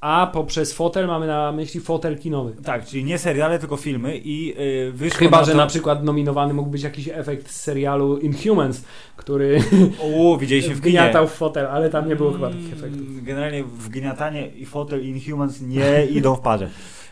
[0.01, 2.55] a poprzez fotel mamy na myśli fotel kinowy.
[2.63, 5.57] Tak, czyli nie seriale, tylko filmy i yy, wyszło Chyba, na że to...
[5.57, 8.83] na przykład nominowany mógł być jakiś efekt z serialu Inhumans,
[9.15, 9.61] który
[10.17, 13.23] O, widzieliśmy w wgniatał w fotel, ale tam nie było chyba takich Mm, efektów.
[13.23, 16.69] Generalnie wgniatanie i fotel Inhumans nie idą w parze.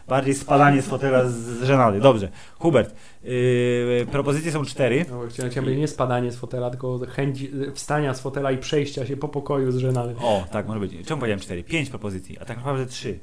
[0.07, 1.99] Bardziej spadanie z fotela z, z żenady.
[1.99, 2.29] Dobrze.
[2.59, 5.05] Hubert, yy, propozycje są cztery.
[5.09, 7.43] No, chciałem chciałem nie spadanie z fotela, tylko chęć
[7.73, 10.15] wstania z fotela i przejścia się po pokoju z żenady.
[10.19, 10.91] O, tak może być.
[11.05, 11.63] Czemu powiedziałem cztery?
[11.63, 13.19] Pięć propozycji, a tak naprawdę trzy.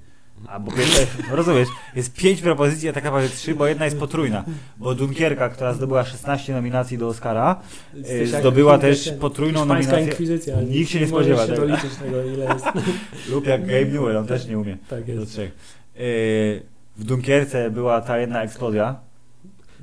[0.46, 3.98] A bo pierwsze, no rozumiesz, jest pięć propozycji, a tak naprawdę trzy, bo jedna jest
[3.98, 4.44] potrójna.
[4.76, 7.60] Bo Dunkierka, która zdobyła 16 nominacji do Oscara,
[7.94, 10.04] jak zdobyła też potrójną nominację.
[10.04, 10.60] inkwizycja.
[10.60, 11.56] Nikt się nie spodziewa tego.
[11.56, 12.66] doliczyć tego, ile jest.
[13.32, 14.76] lub jak Gabe Newell, on też nie umie.
[14.88, 15.32] Tak Do jest.
[15.32, 15.52] trzech.
[15.96, 18.96] Yy, w Dunkierce była ta jedna eksplozja,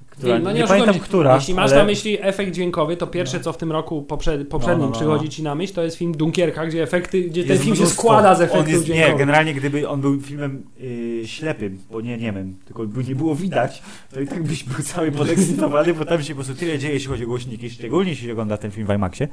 [0.10, 0.99] która, no nie, nie pamiętam się.
[0.99, 4.45] która, Jeśli masz ale na myśli efekt dźwiękowy, to pierwsze co w tym roku poprze-
[4.45, 5.32] poprzednim No, no, no, przychodzi no.
[5.32, 8.01] ci na myśl, to jest film Dunkierka, gdzie efekty, gdzie ten film się mnóstwo.
[8.01, 9.18] składa z efektów jest, Nie, dźwiękowych.
[9.18, 13.82] generalnie gdyby on był filmem yy, ślepym, bo nie niemym, tylko by nie było widać,
[14.14, 17.10] to i tak byś był cały podekscytowany, bo tam się po prostu tyle dzieje, jeśli
[17.10, 19.28] chodzi o głośniki, szczególnie jeśli ogląda ten film w IMAXie,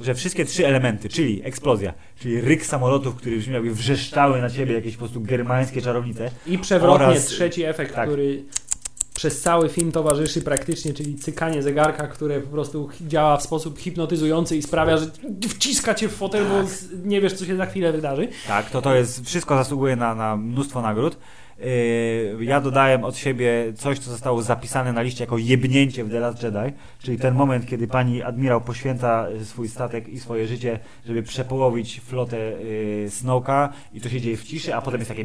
[0.00, 4.74] że wszystkie trzy elementy, czyli eksplozja, czyli ryk samolotów, które brzmiał jakby wrzeszczały na ciebie
[4.74, 8.08] jakieś po prostu germańskie czarownice, I przewrotnie oraz- trzeci efekt, tak.
[8.08, 8.44] który
[9.14, 14.56] przez cały film towarzyszy praktycznie, czyli cykanie zegarka, które po prostu działa w sposób hipnotyzujący
[14.56, 15.06] i sprawia, że
[15.48, 18.28] wciska cię w fotel, bo z- nie wiesz, co się za chwilę wydarzy.
[18.48, 21.16] Tak, to to jest, wszystko zasługuje na, na mnóstwo nagród.
[21.58, 26.20] Yy, ja dodałem od siebie coś, co zostało zapisane na liście jako jebnięcie w The
[26.20, 30.78] Last Jedi, czyli ten moment, kiedy pani admirał poświęca y, swój statek i swoje życie,
[31.06, 35.24] żeby przepołowić flotę yy, Snowka i to się dzieje w ciszy, a potem jest takie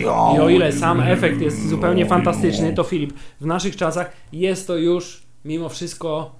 [0.00, 0.06] I
[0.40, 5.22] o ile sam efekt jest zupełnie fantastyczny, to Filip, w naszych czasach jest to już
[5.44, 6.34] mimo wszystko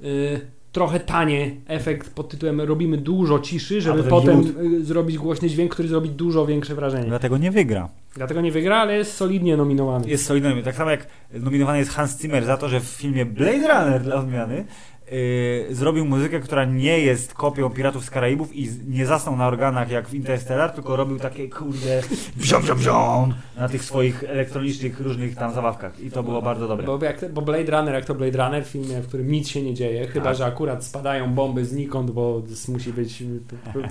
[0.00, 5.72] y, trochę tanie efekt pod tytułem robimy dużo ciszy, żeby potem y, zrobić głośny dźwięk,
[5.72, 7.06] który zrobi dużo większe wrażenie.
[7.06, 7.88] Dlatego nie wygra.
[8.14, 10.08] Dlatego nie wygra, ale jest solidnie nominowany.
[10.08, 10.62] Jest solidny.
[10.62, 14.16] Tak samo jak nominowany jest Hans Zimmer za to, że w filmie Blade Runner dla
[14.16, 14.64] odmiany
[15.10, 19.46] yy, zrobił muzykę, która nie jest kopią Piratów z Karaibów i z- nie zasnął na
[19.48, 22.00] organach jak w Interstellar, tylko robił takie kurde
[22.36, 26.86] bziom, bziom, bziom na tych swoich elektronicznych różnych tam zabawkach i to było bardzo dobre.
[26.86, 29.62] Bo, jak, bo Blade Runner, jak to Blade Runner, w filmie, w którym nic się
[29.62, 30.36] nie dzieje, chyba Tak.
[30.36, 33.40] że akurat spadają bomby znikąd, bo musi być y,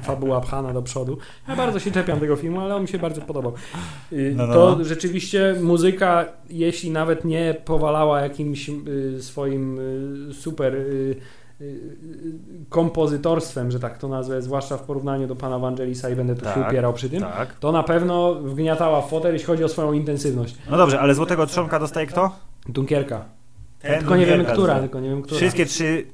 [0.03, 1.17] fabuła pchana do przodu.
[1.47, 3.53] Ja bardzo się czepiam tego filmu, ale on mi się bardzo podobał.
[4.13, 4.83] Y, No, no, to no.
[4.85, 9.79] rzeczywiście muzyka, jeśli nawet nie powalała jakimś y, swoim
[10.29, 10.77] y, super y,
[11.08, 11.08] y,
[12.69, 16.51] kompozytorstwem, że tak to nazwę, zwłaszcza w porównaniu do pana Vangelisa i będę tu się
[16.51, 17.53] Tak, upierał przy tym, Tak.
[17.53, 20.55] to na pewno wgniatała w fotel, jeśli chodzi o swoją intensywność.
[20.69, 22.31] No dobrze, ale złotego trzonka dostaje kto?
[22.69, 23.25] Dunkierka.
[23.79, 25.37] Ten tylko nie wiemy, Dunkierka która, tylko nie wiem, która.
[25.37, 26.05] Wszystkie trzy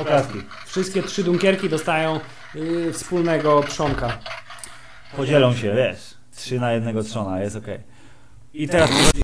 [0.00, 0.38] oklaski.
[0.66, 2.20] Wszystkie trzy Dunkierki dostają
[2.56, 4.18] y, wspólnego trzonka.
[5.16, 6.14] Podzielą się, wiesz.
[6.36, 7.78] Trzy na jednego trzona, jest okej.
[8.54, 9.20] I teraz przechodzi...
[9.20, 9.23] I teraz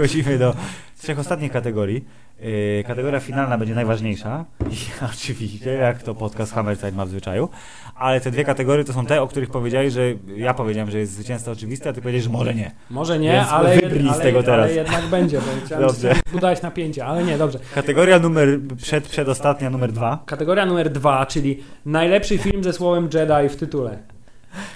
[0.00, 0.54] przechodzimy do
[1.02, 2.04] trzech ostatnich kategorii.
[2.40, 4.44] Yy, kategoria finalna będzie najważniejsza.
[4.70, 4.76] I
[5.14, 7.48] oczywiście, jak to podcast Hammerside ma w zwyczaju.
[7.96, 10.02] Ale te dwie kategorie to są te, o których powiedziałeś, że
[10.36, 12.70] ja powiedziałem, że jest zwycięzca oczywisty, a ty powiedziałeś, że może nie.
[12.90, 14.64] Może nie, Więc ale, wybrnij z ale, tego teraz.
[14.64, 16.14] ale jednak będzie, bo chciałem Dobrze.
[16.32, 17.58] budować napięcie, ale nie, dobrze.
[17.74, 23.48] Kategoria numer, przed, przedostatnia, numer dwa, Kategoria numer dwa, czyli najlepszy film ze słowem Jedi
[23.48, 23.98] w tytule,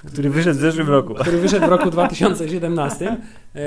[0.07, 1.15] który wyszedł w zeszłym roku.
[1.15, 3.17] który wyszedł w roku 2017.
[3.55, 3.63] Yy,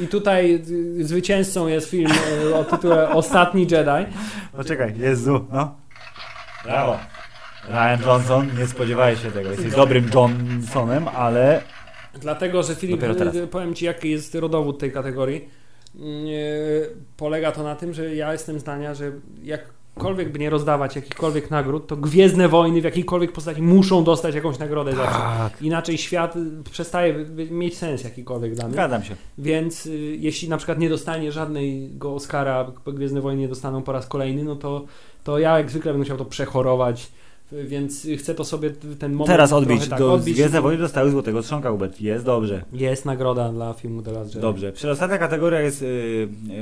[0.00, 0.62] I tutaj
[1.00, 2.12] y, zwycięzcą jest film
[2.44, 4.12] y, o tytule Ostatni Jedi.
[4.56, 5.76] Poczekaj, Jezu, no.
[6.64, 6.98] Brawo.
[7.68, 9.50] Ryan Johnson, nie spodziewałeś się tego.
[9.50, 11.62] Jesteś dobrym Johnsonem, ale
[12.20, 13.00] Dlatego, że Filip,
[13.50, 15.48] powiem Ci, jaki jest rodowód tej kategorii.
[15.96, 19.12] Y, Polega to na tym, że ja jestem zdania, że
[19.96, 24.58] jakkolwiek by nie rozdawać jakichkolwiek nagród, to Gwiezdne Wojny w jakiejkolwiek postaci muszą dostać jakąś
[24.58, 25.18] nagrodę zawsze.
[25.18, 25.62] tak.
[25.62, 27.14] Inaczej świat y, przestaje
[27.50, 28.74] mieć sens jakikolwiek dla mnie.
[28.74, 29.16] Zgadzam się.
[29.38, 34.06] Więc y, jeśli na przykład nie dostanie żadnego Oscara, Gwiezdne Wojny nie dostaną po raz
[34.06, 34.84] kolejny, no to,
[35.24, 37.10] to ja jak zwykle będę musiał to przechorować.
[37.52, 39.88] Więc chcę to sobie ten moment Teraz odbić.
[39.88, 40.42] tak do odbić.
[40.42, 42.00] Wojny dostały Złotego Trzonka, Hubert.
[42.00, 42.62] Jest dobrze.
[42.72, 44.40] Jest nagroda dla filmu The Last Jedi.
[44.40, 44.72] Dobrze.
[44.72, 45.86] Przedostatnia kategoria jest y,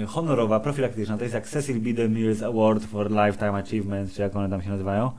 [0.03, 1.17] y, honorowa, profilaktyczna.
[1.17, 1.91] To jest jak Cecil B.
[1.91, 5.11] DeMille's Award for Lifetime Achievement, czy jak one tam się nazywają.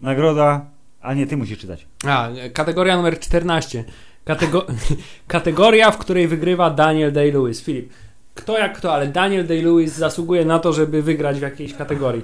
[0.00, 0.66] Nagroda...
[1.00, 1.86] A nie, ty musisz czytać.
[2.06, 3.84] A, kategoria numer 14.
[4.24, 4.66] Katego
[5.26, 7.64] kategoria, w której wygrywa Daniel Day-Lewis.
[7.64, 7.92] Filip,
[8.34, 12.22] kto jak kto, ale Daniel Day-Lewis zasługuje na to, żeby wygrać w jakiejś kategorii.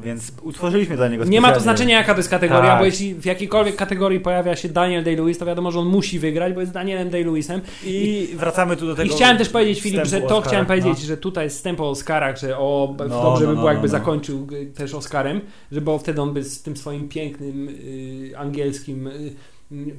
[0.00, 2.78] Więc utworzyliśmy dla niego Nie ma to znaczenia, jaka to jest kategoria, Tak.
[2.78, 6.52] bo jeśli w jakiejkolwiek kategorii pojawia się Daniel Day-Lewis, to wiadomo, że on musi wygrać,
[6.54, 7.60] bo jest Danielem Day-Lewisem.
[7.84, 9.14] I wracamy tu do I tego...
[9.14, 11.06] chciałem też powiedzieć, Filip, że to chciałem powiedzieć, No.
[11.06, 13.88] że tutaj jest wstęp o Oscarach, że o, No, dobrze no, by no, było, jakby
[13.88, 13.98] no, no.
[13.98, 15.40] zakończył y, też Oscarem,
[15.72, 19.34] że bo wtedy on by z tym swoim pięknym y, angielskim y,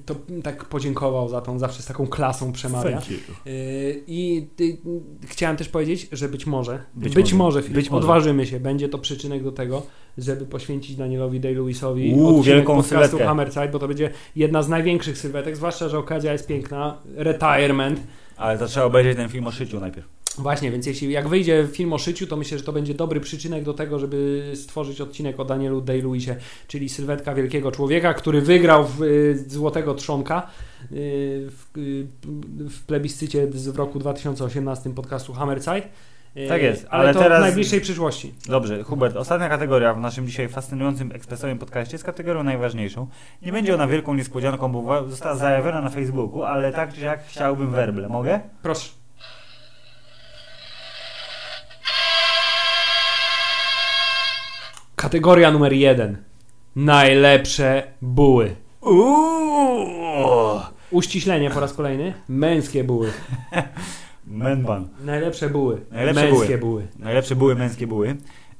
[0.05, 3.01] to tak podziękował za tą, zawsze z taką klasą przemawia.
[3.47, 4.47] Y, I
[5.27, 7.61] chciałem też powiedzieć, że być może, Być być, może.
[7.61, 7.99] może, Być może.
[7.99, 9.83] odważymy się, będzie to przyczynek do tego,
[10.17, 13.25] żeby poświęcić Danielowi Day-Lewisowi wielką podcastu sylwetkę.
[13.25, 17.99] Hammerside, bo to będzie jedna z największych sylwetek, zwłaszcza, że okazja jest piękna, retirement.
[18.37, 20.07] Ale to trzeba obejrzeć ten film o szyciu najpierw.
[20.37, 23.63] Właśnie, więc jeśli jak wyjdzie film o szyciu, to myślę, że to będzie dobry przyczynek
[23.63, 26.35] do tego, żeby stworzyć odcinek o Danielu Day-Lewisie,
[26.67, 30.45] czyli sylwetka wielkiego człowieka, który wygrał w y, Złotego Trzonka y,
[30.91, 32.07] w, y,
[32.69, 35.81] w plebiscycie w roku 2018 podcastu Hammerside.
[36.47, 38.33] Tak jest, ale, ale to teraz- w najbliższej przyszłości.
[38.45, 43.07] Dobrze, Hubert, ostatnia kategoria w naszym dzisiaj fascynującym ekspresowym podcaście jest kategorią najważniejszą.
[43.41, 47.71] Nie będzie ona wielką niespodzianką, bo została zajawiona na Facebooku, ale tak czy jak chciałbym
[47.71, 48.09] werble.
[48.09, 48.39] Mogę?
[48.61, 49.02] Proszę.
[55.03, 56.17] Kategoria numer jeden.
[56.75, 58.55] Najlepsze buły.
[58.81, 60.59] Uuuu!
[60.91, 62.13] Uściślenie po raz kolejny.
[62.29, 63.09] Męskie buły.
[64.27, 64.87] Menban.
[65.05, 65.81] Najlepsze buły.
[65.91, 66.87] Najlepsze Męskie buły.
[66.99, 68.07] Najlepsze były męskie były.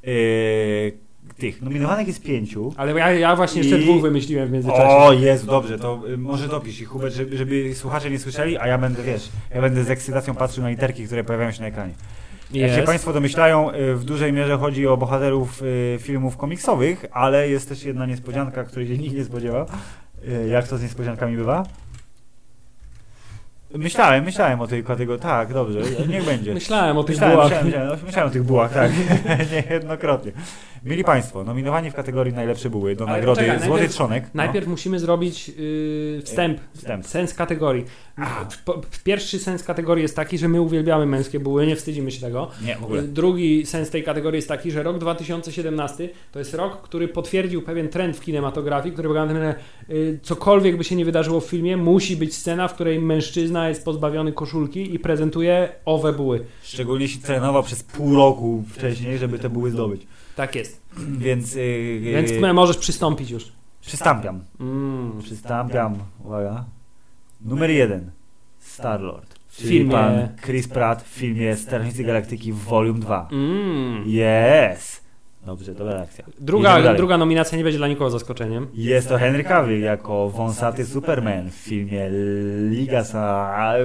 [0.04, 0.98] Yy,
[1.38, 2.74] tych nominowanych jest pięciu.
[2.78, 4.98] Ale ja, ja właśnie jeszcze I- dwóch wymyśliłem w międzyczasie.
[4.98, 8.68] O, jest, dobrze, to y, może dopisz ich, Hubert, żeby, żeby słuchacze nie słyszeli, a
[8.68, 11.94] ja będę, wiesz, ja będę z ekscytacją patrzył na literki, które pojawiają się na ekranie.
[12.52, 12.84] Jak się.
[12.84, 17.84] Państwo domyślają, y, w dużej mierze chodzi o bohaterów y, filmów komiksowych, ale jest też
[17.84, 19.66] jedna niespodzianka, której się nikt nie spodziewał.
[20.28, 21.64] Y, Jak to z niespodziankami bywa?
[23.76, 25.22] Myślałem, myślałem o tej kategorii.
[25.22, 26.54] Tak, dobrze, niech będzie.
[26.54, 27.50] Myślałem o tych Myślałem, bułach.
[27.64, 28.92] myślałem, myślałem, myślałem o tych bułach, tak.
[29.52, 30.32] Niejednokrotnie.
[30.86, 34.24] Mieli Państwo, nominowani w kategorii najlepsze buły do Ale nagrody czekaj, Złoty najpierw- Trzonek.
[34.24, 34.30] No.
[34.34, 37.06] Najpierw musimy zrobić yy, wstęp, Wstęp.
[37.08, 37.86] sens kategorii.
[38.66, 42.52] Po- Pierwszy sens kategorii jest taki, że my uwielbiamy męskie buły, nie wstydzimy się tego.
[42.66, 43.02] Nie, w ogóle.
[43.02, 47.90] Drugi sens tej kategorii jest taki, że rok 2017 to jest rok, który potwierdził pewien
[47.90, 49.56] trend w kinematografii, który polega na tym, że
[49.96, 53.86] y, cokolwiek by się nie wydarzyło w filmie, musi być scena, w której mężczyzna jest
[53.86, 56.46] pozbawiony koszulki i prezentuje owe buły.
[56.64, 60.08] Szczególnie jeśli trenował przez pół roku wcześniej, żeby te buły zdobyć.
[60.36, 60.82] Tak jest.
[60.98, 63.52] Więc, yy, Więc możesz przystąpić już.
[63.82, 64.44] przystąpiam.
[64.60, 65.20] Mm.
[65.22, 65.96] Przystąpiam.
[66.26, 66.66] Uwaga.
[67.42, 68.12] Numer jeden.
[68.60, 69.36] Star-Lord.
[69.48, 73.28] W filmie- pan Chris Pratt w filmie Strażnicy Galaktyki Volume 2.
[73.32, 74.04] Mm.
[74.08, 75.04] Yes!
[75.46, 76.26] Dobrze, dobra reakcja.
[76.40, 78.68] Druga, druga nominacja nie będzie dla nikogo zaskoczeniem.
[78.74, 82.10] Jest to Henry Cavill jako wąsaty Superman w filmie
[82.70, 83.76] Liga Sa...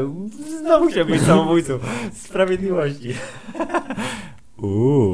[0.60, 1.78] Znowu chciałem być samobójcą
[2.12, 3.14] Sprawiedliwości.
[4.62, 5.07] Uuu.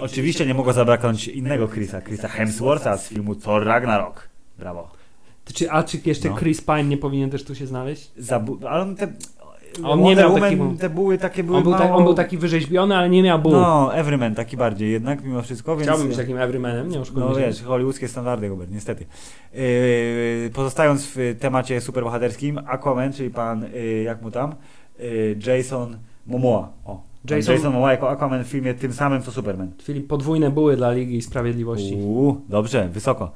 [0.00, 4.28] Oczywiście nie mogło zabraknąć innego Chrisa, Chrisa Hemswortha z filmu Thor Ragnarok.
[4.58, 4.90] Brawo.
[5.54, 6.36] Czy, a czy jeszcze No.
[6.36, 8.10] Chris Pine nie powinien też tu się znaleźć?
[8.18, 9.08] Zabu- ale on te...
[9.84, 11.96] On nie Wonder miał Woman, takiego- te były takie były On był, mało...
[11.96, 13.52] on był taki wyrzeźbiony, ale nie miał ból.
[13.52, 15.82] No, Everyman taki bardziej jednak mimo wszystko, więc...
[15.88, 19.06] Chciałbym być takim everymanem, nie oszukujmy No wiesz, hollywoodzkie standardy, Hubert, niestety.
[19.54, 24.54] Yy, pozostając w temacie superbohaterskim, Aquaman, czyli pan, yy, jak mu tam,
[24.98, 25.96] yy, Jason
[26.26, 26.72] Momoa.
[26.84, 27.00] O,
[27.30, 27.54] Jason...
[27.56, 29.72] Jason- Momoa jako Aquaman w filmie tym samym co Superman.
[29.78, 31.94] Czyli podwójne buły dla Ligi Sprawiedliwości.
[31.94, 33.32] Uuu, dobrze, wysoko.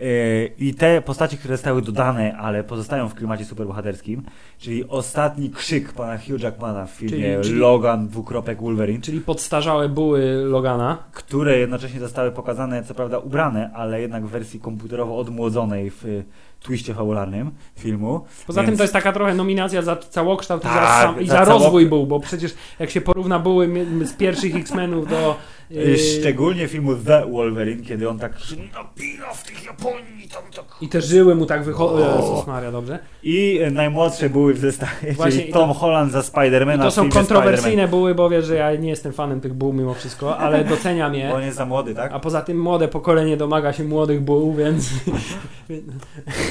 [0.00, 4.22] Yy, I te postaci, które zostały dodane, ale pozostają w klimacie superbohaterskim,
[4.58, 9.88] czyli ostatni krzyk pana Hugh Jackmana w filmie Czyli- czyli- Logan dwukropek Wolverine, Czyli podstarzałe
[9.88, 10.98] buły Logana.
[11.12, 16.24] które jednocześnie zostały pokazane, co prawda ubrane, ale jednak w wersji komputerowo odmłodzonej w
[16.60, 18.20] twiście fabularnym filmu.
[18.46, 21.26] Poza Więc- tym to jest taka trochę nominacja za całokształt i za, Tak, sam, i
[21.26, 25.08] za za całok- rozwój buł, bo przecież jak się porówna buły mi- z pierwszych X-Menów
[25.08, 25.36] do...
[25.74, 30.42] Y, yy, Szczególnie filmu The Wolverine, kiedy on tak się napina w tych Japonii, tam
[30.56, 30.64] tak...
[30.80, 31.98] I te żyły mu tak wychodzą.
[32.20, 32.98] Jezus Maria, dobrze.
[33.22, 36.90] I y, najmłodsze były w zestawie, Właśnie czyli i Tom to- Holland za Spidermana To
[36.90, 40.38] w są kontrowersyjne buły, bo wiesz, że ja nie jestem fanem tych buł mimo wszystko,
[40.38, 41.28] ale doceniam je.
[41.28, 42.12] Bo on jest za młody, tak?
[42.12, 44.90] A poza tym młode pokolenie domaga się młodych buł, więc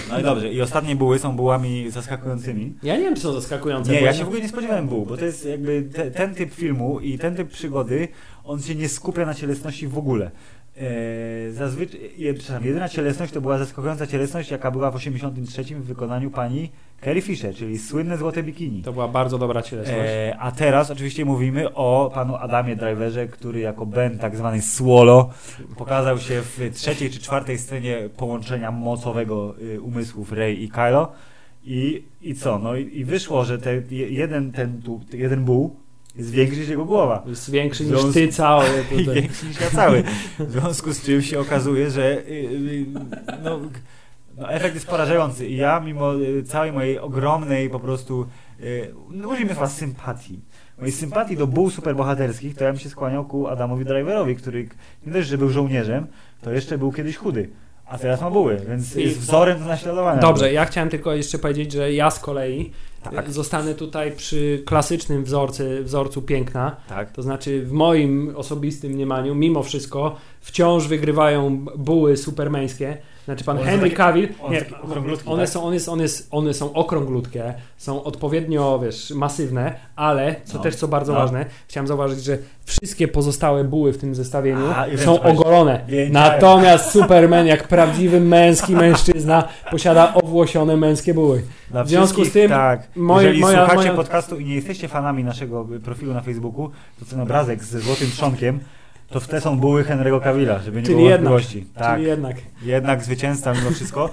[0.10, 0.50] No i dobrze.
[0.54, 2.74] I ostatnie buły są bułami zaskakującymi.
[2.84, 3.92] ja nie wiem, czy są zaskakujące.
[3.92, 6.54] Nie, ja się w ogóle nie spodziewałem buł, bo to jest jakby te, ten typ
[6.54, 8.08] filmu i ten typ przygody,
[8.44, 10.32] on się nie skupia na cielesności w ogóle.
[10.78, 12.00] Eee, zazwyczaj,
[12.38, 16.70] przepraszam, jedyna cielesność to była zaskakująca cielesność, jaka była w 83 w wykonaniu pani
[17.04, 18.82] Carrie Fisher, czyli słynne złote bikini.
[18.82, 20.00] To była bardzo dobra cielesność.
[20.06, 25.30] Eee, a teraz oczywiście mówimy o panu Adamie Driverze, który jako Ben tak zwany Swolo
[25.78, 31.12] pokazał się w trzeciej czy czwartej scenie połączenia mocowego y, umysłów Rey i Kylo.
[31.66, 32.60] I, I co?
[32.60, 35.76] No i, i wyszło, że te, je- jeden, ten, tu, jeden buł
[36.16, 37.24] jest większy niż jego głowa.
[37.28, 39.16] Jest większy niż ty cały tutaj.
[39.22, 40.04] większy niż ja cały.
[40.40, 42.86] W związku z czym się okazuje, że y, y,
[43.44, 43.60] no,
[44.38, 45.48] no, efekt jest porażający.
[45.48, 48.28] I ja, mimo y, całej mojej ogromnej po prostu,
[49.10, 50.40] no, użyjmy chyba sympatii,
[50.78, 54.70] mojej sympatii do buł superbohaterskich, to ja bym się skłaniał ku Adamowi Driverowi, który
[55.06, 56.08] nie dość, że był żołnierzem,
[56.42, 57.50] to jeszcze był kiedyś chudy.
[57.86, 60.22] A teraz ma buły, więc I- jest wzorem do naśladowania.
[60.22, 62.72] Dobrze, ja chciałem tylko jeszcze powiedzieć, że ja z kolei
[63.04, 63.28] Tak.
[63.30, 66.76] e, zostanę tutaj przy klasycznym wzorcy, wzorcu piękna.
[66.90, 67.12] Tak.
[67.12, 72.98] To znaczy w moim osobistym mniemaniu, mimo wszystko, wciąż wygrywają buły supermeńskie.
[73.26, 75.50] Znaczy pan Henry takie- Cavill, one nie, są takie okrąglutkie, one, tak?
[75.50, 80.64] są, one, są, one, one są okrąglutkie, są odpowiednio, wiesz, masywne, ale, co No.
[80.64, 81.20] też co bardzo No.
[81.20, 85.82] ważne, chciałem zauważyć, że wszystkie pozostałe buły w tym zestawieniu A, są ogolone.
[86.12, 91.44] Natomiast Superman, jak prawdziwy męski mężczyzna, posiada owłosione męskie buły.
[91.72, 94.88] Dla W związku z tym tak, moje- jeżeli moja- słuchacie moja- podcastu i nie jesteście
[94.88, 98.60] fanami naszego profilu na Facebooku, to ten obrazek ze złotym trzonkiem,
[99.14, 101.66] to w te są buły Henry'ego Cavilla, żeby nie Czyli było jednak, wątpliwości.
[101.76, 102.38] Tak, Czyli jednak.
[102.64, 104.10] jednak zwycięzca mimo wszystko.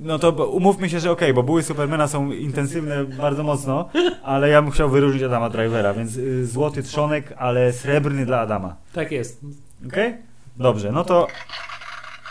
[0.00, 3.88] No to umówmy się, że okej, bo buły Supermana są intensywne bardzo mocno,
[4.22, 8.76] ale ja bym chciał wyróżnić Adama Drivera, więc y, złoty trzonek, ale srebrny dla Adama.
[8.92, 9.40] Tak jest.
[9.86, 10.14] Okej?
[10.56, 11.26] Dobrze, no to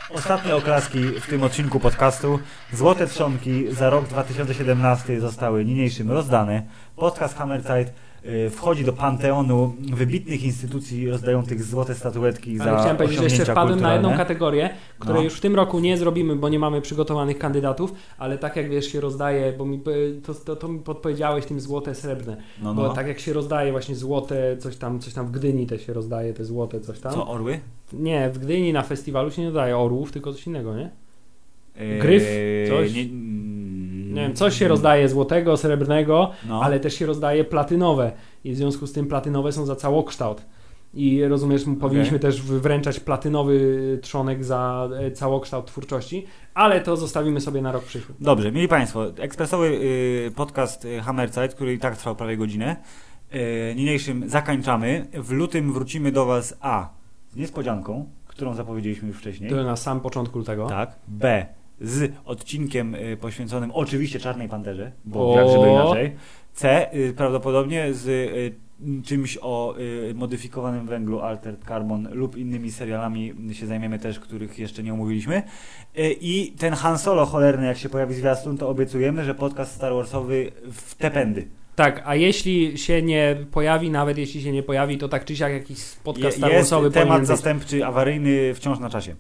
[0.10, 2.40] ostatnie oklaski w tym odcinku podcastu.
[2.74, 6.64] Złote trzonki za rok 2017 zostały niniejszym rozdane.
[6.96, 7.94] Podcast Hammerzeit
[8.52, 13.80] wchodzi do panteonu wybitnych instytucji rozdających złote statuetki Ale za chciałem powiedzieć, że jeszcze wpadłem
[13.82, 14.18] na jedną kulturalne.
[14.34, 14.70] kategorię,
[15.00, 15.24] której No.
[15.24, 18.86] już w tym roku nie zrobimy, bo nie mamy przygotowanych kandydatów, ale tak jak wiesz
[18.92, 19.82] się rozdaje, bo mi,
[20.26, 22.94] to, to, to mi podpowiedziałeś tym złote, srebrne, No, bo no.
[22.94, 26.34] tak jak się rozdaje właśnie złote, coś tam, coś tam w Gdyni też się rozdaje,
[26.34, 27.14] te złote, coś tam.
[27.14, 27.60] Co, orły?
[27.94, 30.90] Nie, w Gdyni na festiwalu się nie daje orłów, tylko coś innego, nie?
[31.80, 32.24] Yy, Gryf?
[32.70, 32.94] Coś?
[32.94, 33.06] Nie,
[34.16, 36.62] Nie wiem, coś się rozdaje złotego, srebrnego, no.
[36.64, 38.12] ale też się rozdaje platynowe
[38.44, 40.46] i w związku z tym platynowe są za całokształt.
[40.94, 43.60] I rozumiesz, powinniśmy też wręczać platynowy
[44.02, 48.16] trzonek za e, całokształt twórczości, ale to zostawimy sobie na rok przyszły.
[48.20, 52.76] Dobrze, mieli Państwo, ekspresowy y, podcast y, Hammerzeit, który i tak trwał prawie godzinę.
[53.36, 55.08] Y, niniejszym zakończamy.
[55.14, 56.90] W lutym wrócimy do Was A.
[57.30, 59.50] Z niespodzianką, którą zapowiedzieliśmy już wcześniej.
[59.50, 60.68] To na sam początku lutego.
[60.68, 60.96] Tak.
[61.08, 61.46] B.
[61.82, 65.40] Z odcinkiem y, poświęconym oczywiście Czarnej Panterze, bo O!
[65.40, 66.16] jak żeby inaczej.
[66.54, 66.94] C.
[66.96, 68.56] Y, prawdopodobnie z y,
[69.04, 69.76] czymś o
[70.16, 75.44] modyfikowanym węglu Altered Carbon lub innymi serialami się zajmiemy też, których jeszcze nie omówiliśmy.
[76.22, 80.52] I ten Han Solo cholerny, jak się pojawi zwiastun, to obiecujemy, że podcast Star Warsowy
[80.72, 81.48] w te pędy.
[81.76, 85.54] Tak, a jeśli się nie pojawi, nawet jeśli się nie pojawi, to tak czy siak
[85.54, 89.16] jakiś podcast Star jest Warsowy powinien temat zastępczy, awaryjny, wciąż na czasie.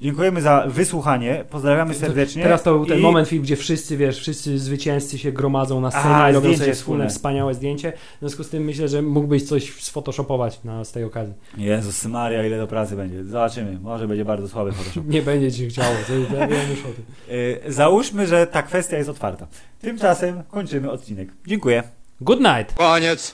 [0.00, 2.42] Dziękujemy za wysłuchanie, pozdrawiamy serdecznie.
[2.42, 5.90] Teraz to był ten I- moment, film, gdzie wszyscy, wiesz, wszyscy zwycięzcy się gromadzą na
[5.90, 7.08] scenie A, i robią zdjęcie sobie wspólne.
[7.08, 7.92] wspaniałe zdjęcie.
[8.16, 11.34] W związku z tym myślę, że mógłbyś coś sfotoshopować na, z tej okazji.
[11.56, 13.24] Jezus Maria, ile do pracy będzie.
[13.24, 13.78] Zobaczymy.
[13.82, 15.02] Może będzie bardzo słaby Photoshop.
[15.14, 16.12] Nie będzie ci chciało, to
[16.46, 17.04] wiem już o tym.
[17.28, 19.46] Yy, załóżmy, że ta kwestia jest otwarta.
[19.80, 21.28] Tymczasem kończymy odcinek.
[21.46, 21.82] Dziękuję.
[22.20, 22.74] Good night!
[22.78, 23.32] Koniec.